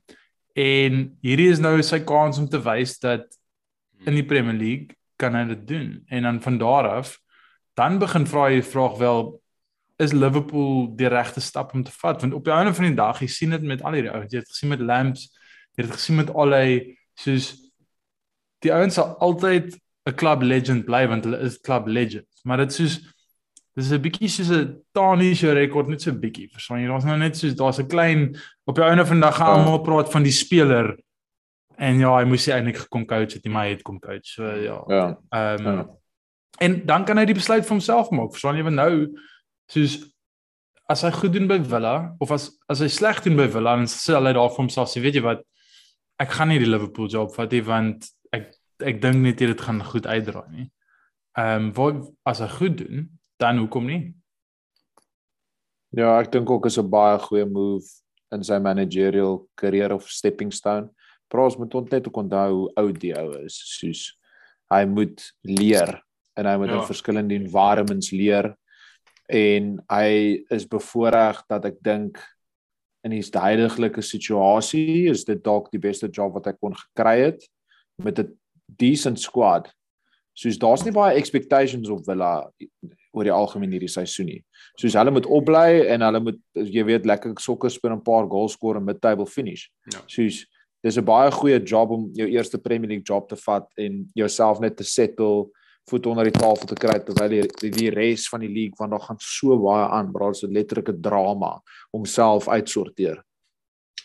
[0.55, 3.27] En hierdie is nou sy kans om te wys dat
[4.05, 6.03] in die Premier League kan hy dit doen.
[6.07, 7.17] En dan van daar af
[7.77, 9.41] dan begin vra jy die vraag wel
[9.97, 12.21] is Liverpool die regte stap om te vat?
[12.21, 14.31] Want op die einde van die dag jy sien dit met al hierdie ouens.
[14.31, 15.29] Jy het gesien met Lamps
[15.77, 17.51] jy het gesien met allei soos
[18.65, 22.41] die ouens sal altyd 'n club legend bly want hulle is club legends.
[22.43, 22.99] Maar dit soos
[23.75, 26.87] dis 'n bietjie soos 'n taniese rekord net so 'n bietjie verstaan jy?
[26.87, 29.81] Daar's nou net soos daar's 'n klein op die einde van die dag gaan almal
[29.81, 30.97] praat van die speler.
[31.77, 34.43] En ja hy moes hy eintlik gekom coach het hy maar het kom coach so
[34.43, 34.83] ja.
[34.87, 35.19] Ja.
[35.29, 35.87] Ehm um, ja.
[36.59, 38.63] en dan kan hy die besluit vir homself maak verstaan jy?
[38.63, 39.13] Want nou
[39.71, 39.97] soos
[40.89, 43.89] as hy goed doen by Villa of as as hy sleg doen by Villa dan
[43.91, 45.43] sê hy daar vir homself sê weet jy wat
[46.19, 48.53] ek gaan nie die Liverpool job vat nie want ek
[48.85, 50.67] ek dink net dit gaan goed uitdraai nie.
[51.37, 53.07] Ehm um, wat as hy goed doen
[53.41, 54.01] dan hoekom nie?
[55.97, 57.85] Ja, ek dink ook is 'n baie goeie move
[58.31, 60.89] in sy managerial career of stepping stone.
[61.29, 64.17] Pros moet net onthou hoe oud die ou is, soos
[64.71, 66.01] hy moet leer
[66.35, 66.79] en hy moet ja.
[66.79, 68.55] in verskillende environments leer
[69.27, 72.19] en hy is bevoordeel dat ek dink
[73.03, 77.47] in die huidige situasie is dit dalk die beste job wat ek kon gekry het
[78.03, 78.37] met 'n
[78.77, 79.71] decent squad.
[80.33, 82.51] Soos daar's nie baie expectations op Villa
[83.11, 84.43] oor die algemeen hierdie seisoen nie.
[84.77, 88.27] Soos hulle moet opbly en hulle moet jy weet lekker sokker speel en 'n paar
[88.29, 89.67] goals skoor en mid-table finish.
[89.91, 90.01] Ja.
[90.07, 90.45] Soos
[90.83, 94.59] dis 'n baie goeie job om jou eerste Premier League job te vat en jouself
[94.59, 95.49] net te settle
[95.89, 98.91] voet onder die tafel te kry terwyl die die, die res van die league want
[98.91, 103.23] daar gaan so baie aan, bro, so letterlik 'n drama om self uitsorteer.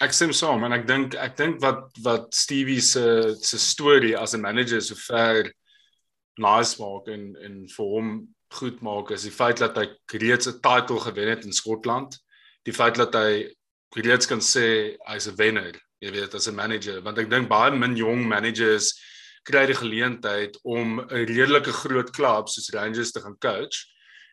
[0.00, 4.34] Ek stem saam en ek dink ek dink wat wat Stevie se se storie as
[4.34, 5.52] 'n manager so ver
[6.38, 9.86] nice maak en en vir hom goed maak is die feit dat hy
[10.18, 12.18] reeds 'n title gewen het in Skotland.
[12.64, 13.48] Die feit dat hy
[13.96, 17.70] reeds kan sê hy's 'n wenner jy weet as 'n manager want ek dink baie
[17.70, 18.92] min jong managers
[19.42, 23.86] kry die geleentheid om 'n redelike groot klub soos Rangers te gaan coach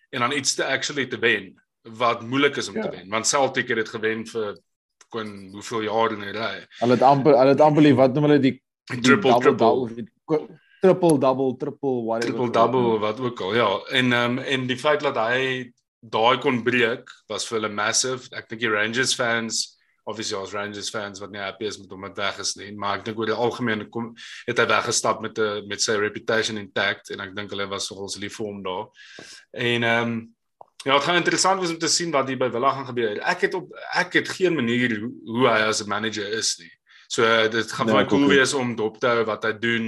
[0.10, 2.82] en dan iets te actually te wen wat moeilik is om ja.
[2.82, 3.10] te wen.
[3.10, 4.58] Want Celtic het dit gewen vir
[5.10, 6.66] kon hoeveel jaar in 'n ry.
[6.80, 8.62] Hulle het amper hulle het amper wat noem hulle die,
[8.94, 10.60] die triple double, triple.
[10.82, 12.36] triple double triple whatever.
[12.36, 13.70] Triple double wat ook al ja.
[13.90, 18.30] En um, en die feit dat hy daai kon breek was vir hulle massive.
[18.32, 22.02] Ek dink die Rangers fans obviously as Rangers fans wat nie happy is met hom
[22.08, 24.12] wat weg is nie, maar ek dink oor die algemeen kom
[24.48, 28.18] het hy weggestap met 'n met sy reputation intact en ek dink hulle was nogals
[28.18, 28.86] lief vir hom daar.
[29.54, 30.36] En ehm um,
[30.86, 33.20] ja, dit gaan interessant wees om te sien wat hier by Villa gaan gebeur.
[33.20, 36.72] Ek het op ek het geen manier hoe, hoe hy as 'n manager is nie.
[37.10, 39.86] So dit gaan nee, my cool wees om dop te hou wat hy doen,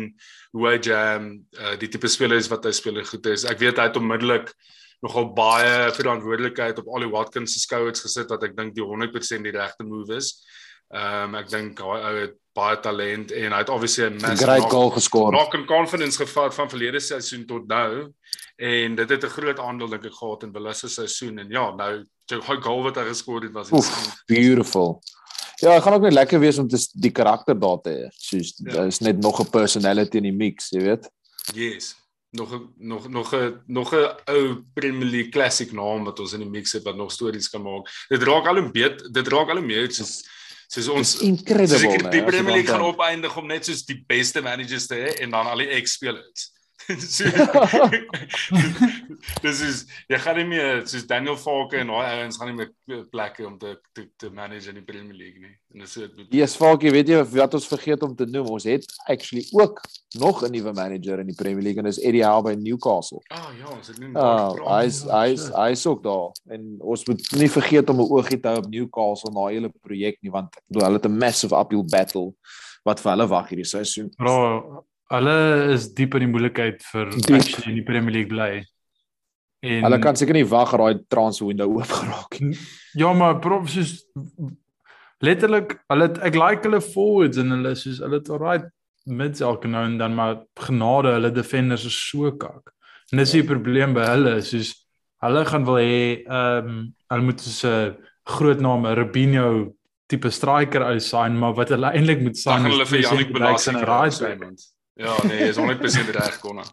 [0.51, 3.45] hoe hy jam, uh, die tipe spelers wat hy speel goed is.
[3.45, 4.49] Ek weet hy het onmiddellik
[5.01, 9.55] nogal baie verantwoordelikheid op Ali Watkins se skouers gesit wat ek dink die 100% die
[9.55, 10.35] regte move is.
[10.91, 14.69] Ehm um, ek dink hy het baie talent en hy het obviously 'n massive great
[14.69, 15.31] goal geskoor.
[15.31, 18.11] Nog 'n confidence gevat van verlede seisoen tot nou
[18.57, 21.71] en dit het 'n groot aandeel dink ek gehad in Belissa se seisoen en ja,
[21.75, 25.01] nou die goal wat hy geskoor het was Oef, beautiful.
[25.55, 28.07] Ja, dit gaan ook net lekker wees om te die karakter daar te hê.
[28.17, 28.71] Soos ja.
[28.73, 31.09] daar is net nog 'n personality in die mix, jy weet.
[31.53, 32.00] Yes
[32.31, 36.49] nog nog nog 'n nog 'n ou Premier League classic naam wat ons in die
[36.49, 37.89] mix het wat nog stories kan maak.
[38.07, 40.23] Dit raak al 'n beet, dit raak al meer soos
[40.67, 41.77] soos ons incredible.
[41.77, 45.29] Soos die Premier League gaan opeindig om net soos die beste managers te hê en
[45.29, 46.51] dan al die ex-spelers.
[49.45, 52.71] Dis is jy gaan nie meer soos Daniel Falke en daai ouens gaan nie meer
[53.11, 55.55] plekke om te te, te manage in die Premier League nie.
[55.73, 56.27] En dis dit.
[56.35, 58.47] Yes, Falke, weet jy wat ons vergeet om te noem?
[58.57, 59.81] Ons het actually ook
[60.19, 63.21] nog 'n nuwe manager in die Premier League en dis Eddie Howe by Newcastle.
[63.27, 64.59] Ah oh, ja, ons het nie gepraat.
[64.67, 68.57] Hy's hy's hy's ook daar en ons moet nie vergeet om 'n oogie te hou
[68.57, 72.33] op Newcastle na hele projek nie want ek bedoel hulle het 'n massive uphill battle
[72.83, 74.09] wat vir hulle wag hierdie seisoen.
[74.17, 75.37] Bro, Hulle
[75.73, 78.63] is diep in die moeilikheid vir actually in die Premier League bly.
[79.61, 82.57] En hulle kan seker nie wag daai transfer window oop geraak nie.
[82.97, 83.99] Ja, maar prof soos
[85.21, 88.69] letterlik, hulle ek like hulle forwards en hulle soos hulle het alright
[89.05, 92.73] mids elke nou en dan maar genade hulle defenders is so kak.
[93.11, 94.73] En dis die probleem by hulle, soos
[95.25, 97.95] hulle gaan wil hê ehm um, hulle moet so 'n
[98.31, 99.73] groot naam, Rubinho
[100.07, 103.85] tipe striker uitsign, maar wat hulle eintlik moet sign is hulle vir Jannik Belasting en
[103.89, 104.55] Raidman.
[104.93, 106.65] Ja, nee, is 100% reg konna.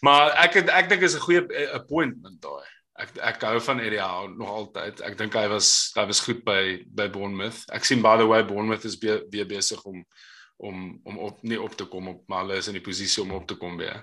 [0.00, 2.66] Maar ek het, ek dink is 'n goeie eh, appointment daai.
[2.98, 5.00] Ek ek hou van Eddie Howe nog altyd.
[5.06, 7.62] Ek dink hy was hy was goed by by Bournemouth.
[7.74, 10.04] Ek sien by the way Bournemouth is be, weer besig om
[10.58, 13.32] om om op nie op te kom op maar hulle is in die posisie om
[13.32, 14.02] op te kom weer.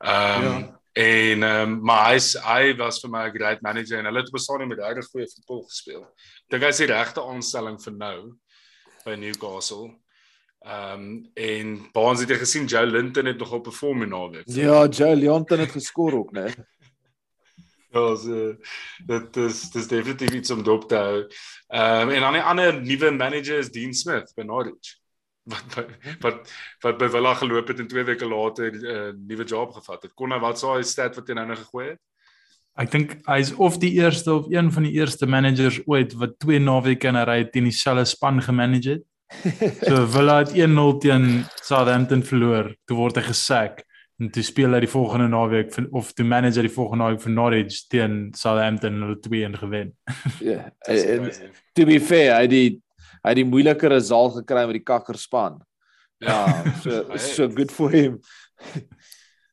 [0.00, 0.80] Ehm um, ja.
[0.92, 4.32] en ehm um, maar hy hy was vir my 'n great manager en hulle het
[4.32, 6.02] bestaan met regtig goeie voetbal gespeel.
[6.04, 8.18] Ek dink hy is die regte aanstelling vir nou
[9.04, 9.90] by Newcastle.
[10.60, 14.42] Ehm um, en Baans het jy gesien Joe Linton het nogal perform in naweek.
[14.44, 16.52] Ja, Joe Linton het geskor ook, né?
[17.90, 18.54] Ja, so
[19.06, 21.22] dit is dis definitief iets om dop te hou.
[21.68, 24.94] Ehm um, en dan 'n ander nuwe manager is Dean Smith by Norwich.
[25.42, 25.88] Wat
[26.20, 30.02] wat wat by Villa geloop het en 2 weke later 'n uh, nuwe job gevat
[30.02, 30.14] het.
[30.14, 32.00] Kon hy wat sou hy stat wat hy nou nog gegooi het?
[32.78, 36.58] Ek dink hy's of die eerste of een van die eerste managers ooit wat twee
[36.58, 39.04] naweke in 'n ry teen dieselfde span gemanage het.
[39.86, 42.74] So Villa het 1-0 teen Southampton verloor.
[42.84, 43.84] Toe word hy gesack
[44.20, 47.78] en toe speel hy die volgende naweek of toe manager die volgende naweek vir Norwich
[47.88, 49.96] teen Southampton en hulle 2-1 gewen.
[50.50, 50.68] Ja.
[51.78, 52.68] To be fair, hy die
[53.20, 55.60] hy die moeiliker result gekry met die kakkerspan.
[56.20, 56.44] Ja,
[56.82, 58.20] so so good for him.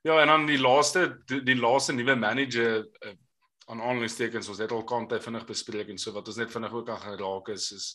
[0.04, 3.16] ja, en dan die laaste die, laaste nuwe manager uh,
[3.68, 6.92] aan aanleidingstekens ons het al kante vinnig bespreek en so wat ons net vinnig ook
[6.92, 7.88] aan geraak is is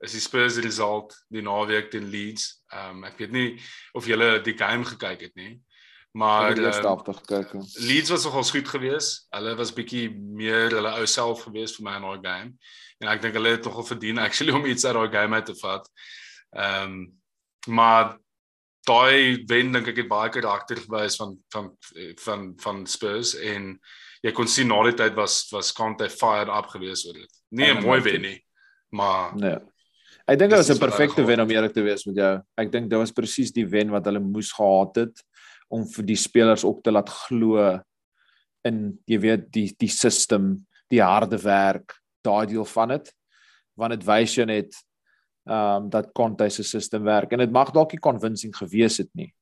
[0.00, 2.62] is die Spurs result die naweek teen Leeds.
[2.72, 3.48] Ehm um, ek weet nie
[3.96, 5.58] of julle die game gekyk het nie.
[6.16, 6.56] Maar
[7.20, 7.52] gekyk.
[7.86, 9.26] Leeds was nogal goed geweest.
[9.30, 12.56] Hulle was bietjie meer hulle ou self geweest vir my in daai game.
[12.98, 15.56] En ek dink hulle het nogal verdien actually om iets uit daai game uit te
[15.60, 15.88] vat.
[16.56, 17.00] Ehm um,
[17.68, 18.16] maar
[18.88, 21.74] daai wen dink ek het baie karakter gewys van van
[22.24, 23.74] van van Spurs en
[24.24, 27.42] jy kon sien na die tyd was was Conte fired up geweest oor dit.
[27.48, 28.38] Nee, mooi wen nie.
[28.96, 29.58] Maar nee.
[30.30, 32.42] Ek dink dit was 'n perfekte wen om eerlik te wees met jou.
[32.56, 35.22] Ek dink dit was presies die wen wat hulle moes gehad het
[35.68, 37.80] om vir die spelers op te laat glo
[38.64, 43.12] in jy weet die die system, die harde werk, daai deel van dit.
[43.76, 44.70] Want dit wys jou net
[45.48, 49.10] ehm um, dat Conte se stelsel werk en dit mag dalk nie convincing gewees het
[49.14, 49.34] nie.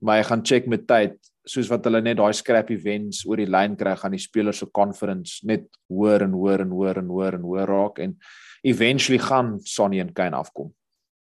[0.00, 3.50] Maar jy gaan check met tyd soos wat hulle net daai scrappy wens oor die
[3.50, 7.34] lyn kry gaan die spelers se confidence net hoër en hoër en hoër en hoër
[7.34, 8.14] en hoër raak en
[8.62, 10.72] eventually gaan Sonny en Kane afkom.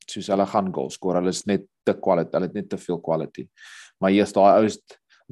[0.06, 3.00] Soos hulle gaan goals score, hulle is net te quality, hulle het net te veel
[3.00, 3.46] quality.
[4.02, 4.80] Maar hier's daai ouens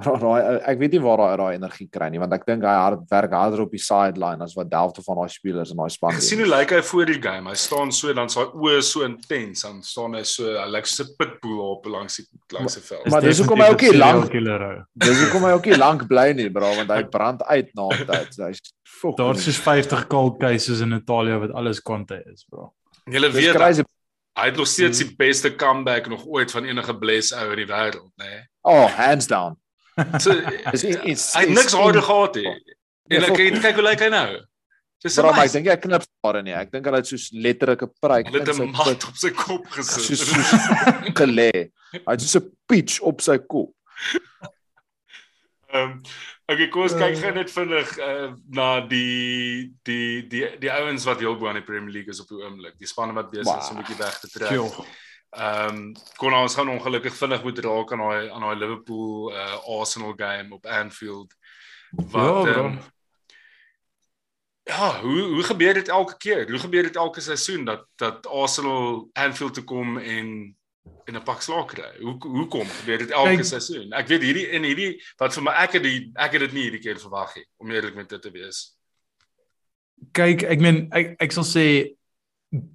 [0.05, 2.75] Maar daai ek weet nie waar daai daai energie kry nie want ek dink hy
[2.77, 6.17] hard werk harder op die sideline as wat Delft van daai spelers in daai span.
[6.17, 7.51] Ek sien hoe lyk hy voor die game.
[7.51, 11.09] Hy staan so dan sy oë so intens dan staan hy so hy lyk so
[11.21, 13.07] pitbull op langs die langs die veld.
[13.13, 14.37] Maar dis hoekom hy ook nie lank
[15.07, 18.37] Dis hoekom hy ook nie lank bly nie bro want hy brand uit na tyd.
[18.49, 18.67] Hy's
[19.17, 22.73] Daar's soos 50 cold cases in Italië wat alles konte is bro.
[23.09, 23.87] Jy weet
[24.41, 27.69] hy het nog steeds die beste comeback nog ooit van enige bless ou in die
[27.69, 28.29] wêreld, nê.
[28.29, 28.45] Nee.
[28.61, 29.57] Oh, hands down.
[30.25, 30.37] So
[30.73, 32.77] is iets hy niks harde gehad het.
[33.11, 34.29] En ek kyk kyk hoe lyk hy nou.
[35.01, 36.55] Dis maar ek dink hy knip daar nie.
[36.57, 40.09] Ek dink hy het soos letterlike pryk met 'n mat op sy kop gesit.
[40.09, 40.51] Soos soos
[41.21, 41.53] gelê.
[41.95, 43.73] Hy het so 'n pitch op sy kop.
[45.71, 46.03] Ehm um,
[46.51, 51.23] okay, kom ons kyk gou net vinnig uh, na die die die die ouens wat
[51.23, 52.77] heel bo aan die Premier League is op die oomblik.
[52.79, 54.51] Die spanne wat besig is om 'n bietjie weg te trek.
[54.51, 54.85] Ehm
[55.31, 59.59] Ehm um, kon ons gaan ongelukkig vinnig moet raak aan daai aan daai Liverpool uh,
[59.79, 61.35] Arsenal game op Anfield.
[61.91, 62.79] Wat ja, um,
[64.63, 66.51] ja, hoe hoe gebeur dit elke keer?
[66.51, 70.57] Hoe gebeur dit elke seisoen dat dat Arsenal Anfield toe kom en
[71.05, 71.93] in 'n pak slaag kry?
[72.01, 73.93] Hoe hoe kom gebeur dit elke Kijk, seisoen?
[73.93, 76.63] Ek weet hierdie in hierdie wat vir my ek het die ek het dit nie
[76.63, 78.77] hierdie keer verwag nie om eerlik met dit te wees.
[80.13, 81.95] Kyk, ek meen ek ek sal sê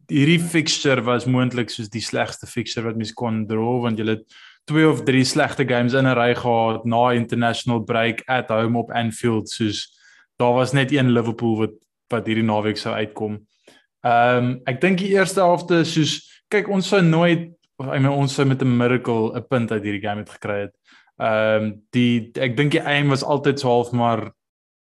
[0.07, 4.37] hierdie fixture was moontlik soos die slegste fixture wat mens kon draw want jy het
[4.69, 8.91] twee of drie slegte games in 'n ry gehad na international break at home op
[8.91, 9.91] Anfield soos
[10.39, 11.75] daar was net een Liverpool wat
[12.09, 13.39] wat hierdie naweek sou uitkom.
[14.05, 18.33] Ehm um, ek dink die eerste helfte soos kyk ons sou nooit I mean ons
[18.33, 20.75] sou met 'n miracle 'n punt uit hierdie game het gekry het.
[21.19, 24.31] Ehm um, die ek dink die aim was altyd so half maar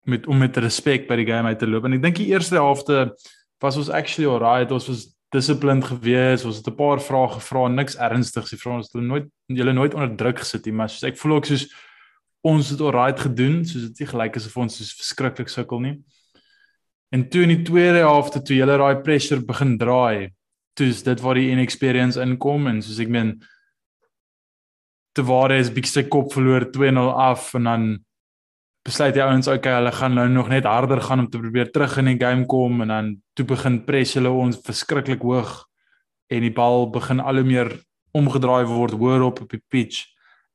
[0.06, 2.54] met om met respek by die game uit te loop en ek dink die eerste
[2.54, 3.14] helfte
[3.64, 4.70] was ons actually alright?
[4.72, 6.44] Ons was disciplined geweest.
[6.44, 8.50] Ons het 'n paar vrae gevra niks ernstigs.
[8.50, 10.74] Die vrae ons het nooit julle nooit onder druk gesit nie.
[10.74, 11.66] Maar soos ek voel ook soos
[12.44, 16.02] ons het alright gedoen soos dit nie gelyk is of ons soos verskriklik sukkel nie.
[17.10, 20.30] En toe in die tweede helfte toe julle daai pressure begin draai
[20.74, 23.36] toe is dit waar die inexperience inkom en soos ek meen
[25.14, 28.03] te waar is bietjie sy kop verloor 2-0 af en dan
[28.84, 31.96] besluit die ouens okay, hulle gaan nou nog net harder gaan om te probeer terug
[32.02, 35.54] in die game kom en dan toe begin press hulle ons verskriklik hoog
[36.32, 37.72] en die bal begin al hoe meer
[38.14, 40.04] omgedraai word hoër op op die pitch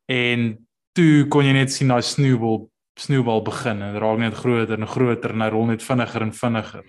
[0.10, 0.52] en
[0.98, 2.68] toe kon jy net sien daai sneeubal
[3.00, 6.88] sneeubal begin en raak net groter en groter en hy rol net vinniger en vinniger.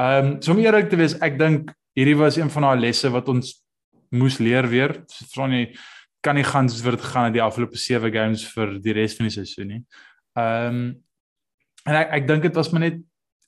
[0.00, 3.10] Ehm um, so om eerlik te wees, ek dink hierdie was een van daai lesse
[3.12, 3.58] wat ons
[4.16, 4.94] moes leer weer.
[5.34, 5.66] Vra nie
[6.24, 9.28] kan nie gaan soos wat gegaan het die afgelope 7 games vir die res van
[9.28, 9.82] die seisoen nie.
[9.82, 10.84] Ehm um,
[11.88, 13.00] en ek ek dink dit was maar net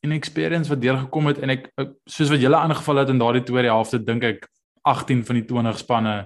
[0.04, 1.70] 'n experience wat deurgekom het en ek
[2.06, 4.48] soos wat julle aangeval het in daardie tweede helfte dink ek
[4.84, 6.16] 18 van die 20 spanne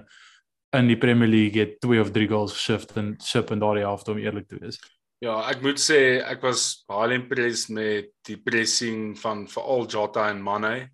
[0.75, 4.11] in die Premier League het 2 of 3 goals geshift en ship in daardie helfte
[4.11, 4.77] om eerlik te wees.
[5.19, 10.43] Ja, ek moet sê ek was baie impressed met die pressing van veral Jota en
[10.43, 10.89] Mane.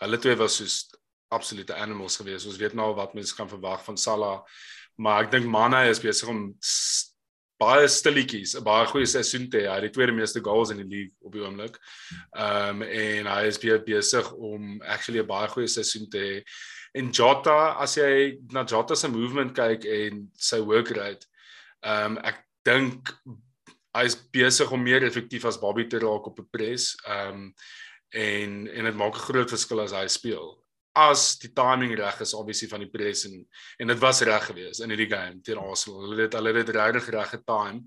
[0.00, 0.76] Hulle twee was soos
[1.34, 2.46] absolute animals geweest.
[2.46, 4.38] Ons weet nou wat mense kan verwag van Salah,
[4.96, 6.54] maar ek dink Mane is besig om
[7.60, 9.68] baie stilletjies, 'n baie goeie seisoen te hê.
[9.68, 11.78] Hy het die tweede meeste goals in die league op die oomblik.
[12.36, 16.42] Ehm um, en hy is besig om actually 'n baie goeie seisoen te hê.
[16.94, 21.26] En Jota, as jy na Jota se movement kyk en sy work rate,
[21.82, 23.14] ehm um, ek dink
[23.94, 26.96] hy is besig om meer effektief as Bobby te raak op 'n press.
[27.06, 27.54] Ehm um,
[28.12, 30.65] en en dit maak 'n groot verskil as hy speel
[30.96, 33.42] as die timing reg is obviously van die press en
[33.82, 36.06] en dit was reg geweest in hierdie game teen Arsenal.
[36.06, 37.84] Hulle het hulle het regtig reg getime.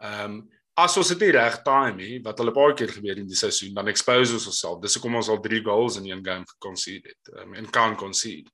[0.00, 0.40] Ehm um,
[0.80, 3.90] as ons dit reg time nie wat hulle baie keer gebeur in die seisoen dan
[3.92, 4.78] expose ons osself.
[4.80, 8.48] Dis hoekom ons al 3 goals in een game geconcede het um, en kan concede.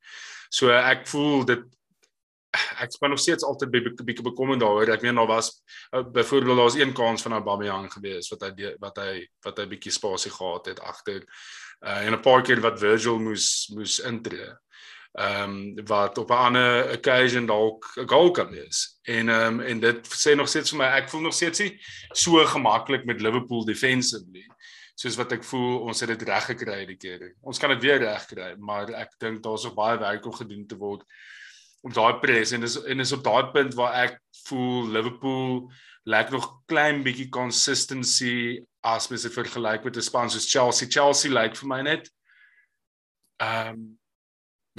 [0.50, 1.64] So ek voel dit
[2.82, 4.92] ek span nog steeds altyd bietjie bekommerd daaroor.
[4.94, 5.52] Ek meen daar was
[5.92, 9.66] uh, byvoorbeeld daar was een kans van Aubameyang geweest wat hy wat hy wat hy
[9.66, 11.22] bietjie spasie gehad het agter
[11.80, 14.54] uh, en 'n paar keer wat Virgil moes moes intree.
[15.16, 18.98] ehm um, wat op 'n ander occasion dalk 'n goal kan wees.
[19.02, 21.80] En ehm um, en dit sê nog steeds vir my ek voel nog steeds nie
[22.12, 24.44] so gemaklik met Liverpool defensively
[24.94, 27.34] soos wat ek voel ons het dit reg gekry die keer.
[27.40, 30.66] Ons kan dit weer reg kry, maar ek dink daar's nog baie werk om gedoen
[30.66, 31.02] te word
[31.86, 34.16] op daai pres en is en is op daai punt waar ek
[34.46, 35.68] voel Liverpool
[36.06, 40.88] lack nog klein bietjie consistency as mens dit vergelyk met 'n span soos Chelsea.
[40.88, 42.10] Chelsea lyk vir my net
[43.42, 43.98] ehm um,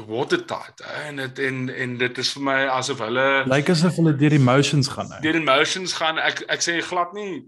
[0.06, 4.14] watertight en dit en en dit is vir my asof hulle lyk like asof hulle
[4.16, 5.10] deur emotions gaan.
[5.24, 6.22] Deur emotions gaan.
[6.22, 7.41] Ek ek sê glad nie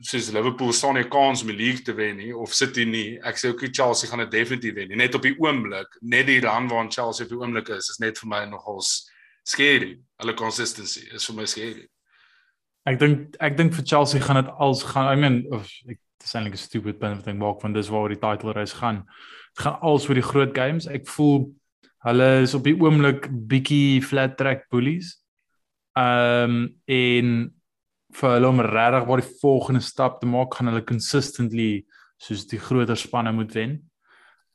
[0.00, 3.20] soos Liverpool staan nie kans om die league te wen nie of City nie.
[3.28, 4.96] Ek sê ook Chelsea gaan dit definitief wen.
[4.96, 8.20] Net op die oomblik, net die run waar Chelsea op die oomblik is, is net
[8.24, 9.10] vir my nogals
[9.44, 9.98] scary.
[10.22, 11.88] Hulle consistency is vir my scary.
[12.88, 16.34] Ek dink ek dink vir Chelsea gaan dit als gaan I mean of ek dis
[16.34, 19.04] eintlik 'n stupid punt wat ek maak want dis waar die title race gaan.
[19.52, 20.88] Dit gaan als vir die groot games.
[20.88, 21.52] Ek voel
[22.02, 25.16] Hulle is op die oomblik bietjie flat track bullies.
[25.98, 27.34] Ehm um, en
[28.12, 31.84] vir hulle om regtig waar die volgende stap te maak, gaan hulle consistently
[32.20, 33.78] soos die groter spanne moet wen.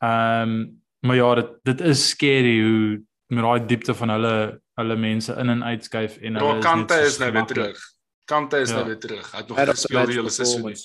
[0.03, 0.59] Ehm um,
[1.05, 4.33] maar ja, dit dit is scary hoe met daai diepte van hulle
[4.77, 7.79] hulle mense in en uitskuif en hulle kante is nou weer terug.
[8.27, 8.85] Kante is nou ja.
[8.85, 9.31] weer terug.
[9.31, 10.75] Hy het nog gespeel die hele seisoen.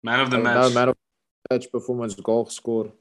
[0.00, 0.74] Man of the match.
[0.74, 2.92] Man of the match performance goal score.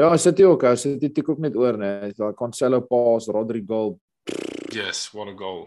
[0.00, 2.14] Ja, sit jy ook, sit jy tik ook net oor, nee.
[2.16, 3.98] Daai Cancelo pass, Rodrigo.
[4.72, 5.66] Yes, what a goal.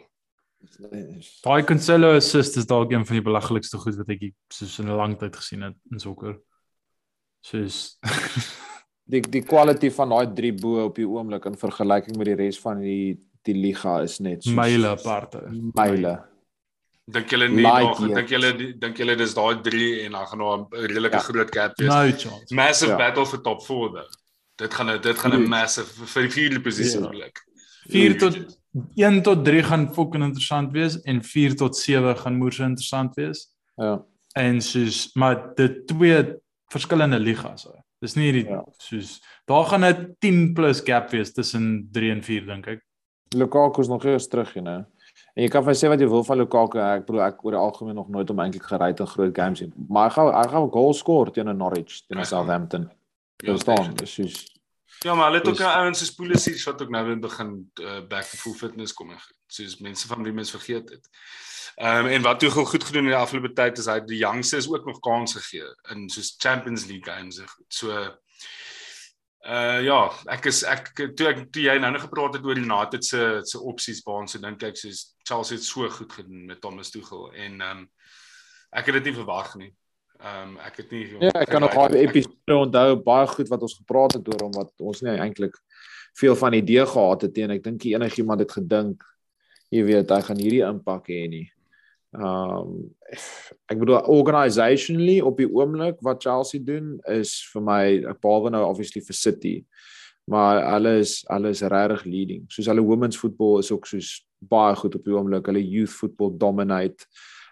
[1.44, 4.98] Daai Cancelo assist is dalk een van die belaglikste goed wat ek soos in 'n
[4.98, 6.40] lang tyd gesien het in sokker.
[7.44, 8.00] Soos
[9.12, 12.60] die die quality van daai drie bo op die oomblik in vergelyking met die res
[12.60, 15.44] van die die liga is net so myle aparte.
[15.76, 16.16] Myle.
[17.12, 20.60] Dink julle nie nog dink julle dink julle dis daai 3 en dan gaan daar
[20.60, 21.28] 'n redelike ja.
[21.28, 21.90] groot gap wees.
[21.92, 22.56] No chance.
[22.56, 22.98] Massive ja.
[22.98, 24.23] battle vir top 4 though.
[24.56, 27.08] Dit gaan dit gaan 'n massive vir die vierde posisie ja.
[27.08, 27.42] blik.
[27.90, 28.38] 4 tot
[28.96, 33.50] 1 tot 3 gaan fucking interessant wees en 4 tot 7 gaan moeë interessant wees.
[33.76, 34.06] Ja.
[34.36, 36.24] En soos maar dit twee
[36.72, 37.68] verskillende ligas.
[38.00, 38.64] Dis nie hierdie ja.
[38.78, 42.82] soos daar gaan 'n 10 plus gap wees tussen 3 en 4 dink ek.
[43.36, 44.86] Lukaku is nog eers terug hier nou.
[45.34, 47.60] En jy kan vir sê wat jy wil van Lukaku, ek bedoel ek oor die
[47.60, 49.72] algemeen nog nooit om eintlik gery te groot games nie.
[49.90, 52.82] Maar hy gaan hy gaan 'n goal score teen Norwich, teen Southampton.
[52.82, 53.03] Ja,
[53.58, 54.42] staan, dis soos
[55.04, 58.24] Ja, maar hulle het ook ouens soos Pulisic wat ook nou weer begin uh, back
[58.24, 61.10] to full fitness kom en soos mense van wie mens vergeet het.
[61.76, 64.58] Ehm um, en wat toe goed gedoen in die afgelope tyd is hy die jongste
[64.58, 67.66] is ook nog kans gegee in soos Champions League games en goed.
[67.68, 67.92] So
[69.44, 70.00] uh ja,
[70.32, 73.42] ek is ek toe ek toe jy nou net gepraat het oor die United se
[73.44, 76.94] se opsies waar ons so dink ek soos Chelsea het so goed gedoen met Thomas
[76.94, 77.90] Tuchel en ehm um,
[78.74, 79.74] ek het dit nie verwag nie.
[80.22, 83.66] Ehm um, ek het nie Ja, ek kan nog daai episode onthou baie goed wat
[83.66, 85.58] ons gepraat het oor hom wat ons nie eintlik
[86.20, 89.04] veel van idee gehad het teen ek dink enigiemand het gedink
[89.74, 91.48] jy weet hy gaan hierdie impak hê nie.
[92.14, 92.78] Ehm um,
[93.70, 97.84] ek bedoel organisationally op die oomblik wat Chelsea doen is vir my
[98.22, 99.56] behalwe nou obviously vir City
[100.30, 102.46] maar alles alles regtig leading.
[102.48, 105.48] Soos hulle women's football is ook soos baie goed op die oomblik.
[105.50, 107.08] Hulle youth football dominate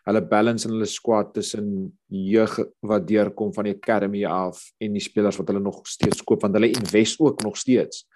[0.08, 1.68] hulle balance in hulle squad tussen
[2.08, 6.42] jeug wat deurkom van die academy af en die spelers wat hulle nog steeds koop
[6.42, 8.08] want hulle invest ook nog steeds.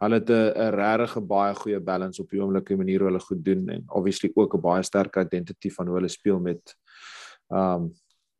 [0.00, 3.68] Hulle het 'n regtig baie goeie balance op die oomblike manier hoe hulle goed doen
[3.68, 6.76] en obviously ook 'n baie sterk identity van hoe hulle speel met
[7.48, 7.92] um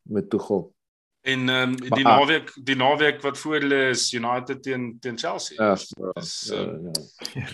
[0.03, 0.75] met Tuchel.
[1.21, 5.65] En ehm um, die naweek die naweek wat voor hulle is United teen teen Chelsea.
[5.65, 5.73] Ja,
[6.13, 6.91] is, uh, ja,
[7.35, 7.47] ja.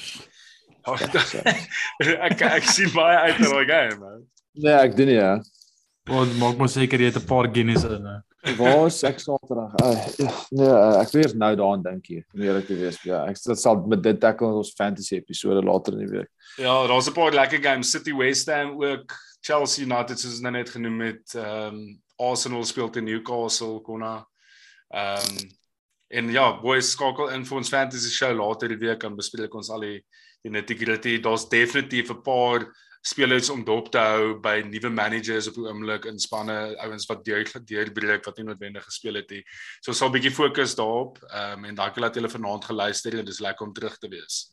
[0.86, 1.00] Oh,
[2.28, 4.20] ek ek sien baie uit na daai game man.
[4.56, 5.36] Nee, ek doen nie ja.
[6.06, 8.06] Want maak mos seker jy het 'n paar Guinness in.
[8.54, 9.74] Waar is ek Saterdag?
[9.82, 12.22] Uh, nee, ek weet nou daaraan dink jy.
[12.34, 15.96] Om eerlik te wees, ja, ek dit sal met dit tackle ons fantasy episode later
[15.96, 16.30] in die week.
[16.62, 20.70] Ja, daar's 'n paar lekker games City West Ham ook Chelsea United soos nou net
[20.70, 24.26] genoem met ehm um, Arsenal speel teen Newcastle konna.
[24.94, 25.50] Ehm um,
[26.08, 29.70] en ja, boys skakel in vir ons fantasy show later die week en bespreek ons
[29.70, 30.04] al die
[30.44, 31.18] die nitty-gritty.
[31.20, 32.70] Daar's definitief 'n paar
[33.06, 37.24] spelers om dop te hou by nuwe managers op die oomblik in spanne ouens wat
[37.26, 39.42] deur deurbreek wat nie noodwendig gespeel het nie.
[39.80, 41.22] So ons sal 'n bietjie fokus daarop.
[41.30, 43.26] Ehm um, en dankie dat julle vanaand geluister het.
[43.26, 44.52] Dit is lekker om terug te wees.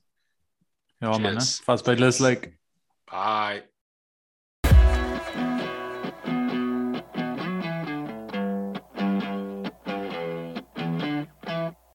[0.99, 2.39] Ja man, vas by Leslie.
[3.09, 3.72] Bye.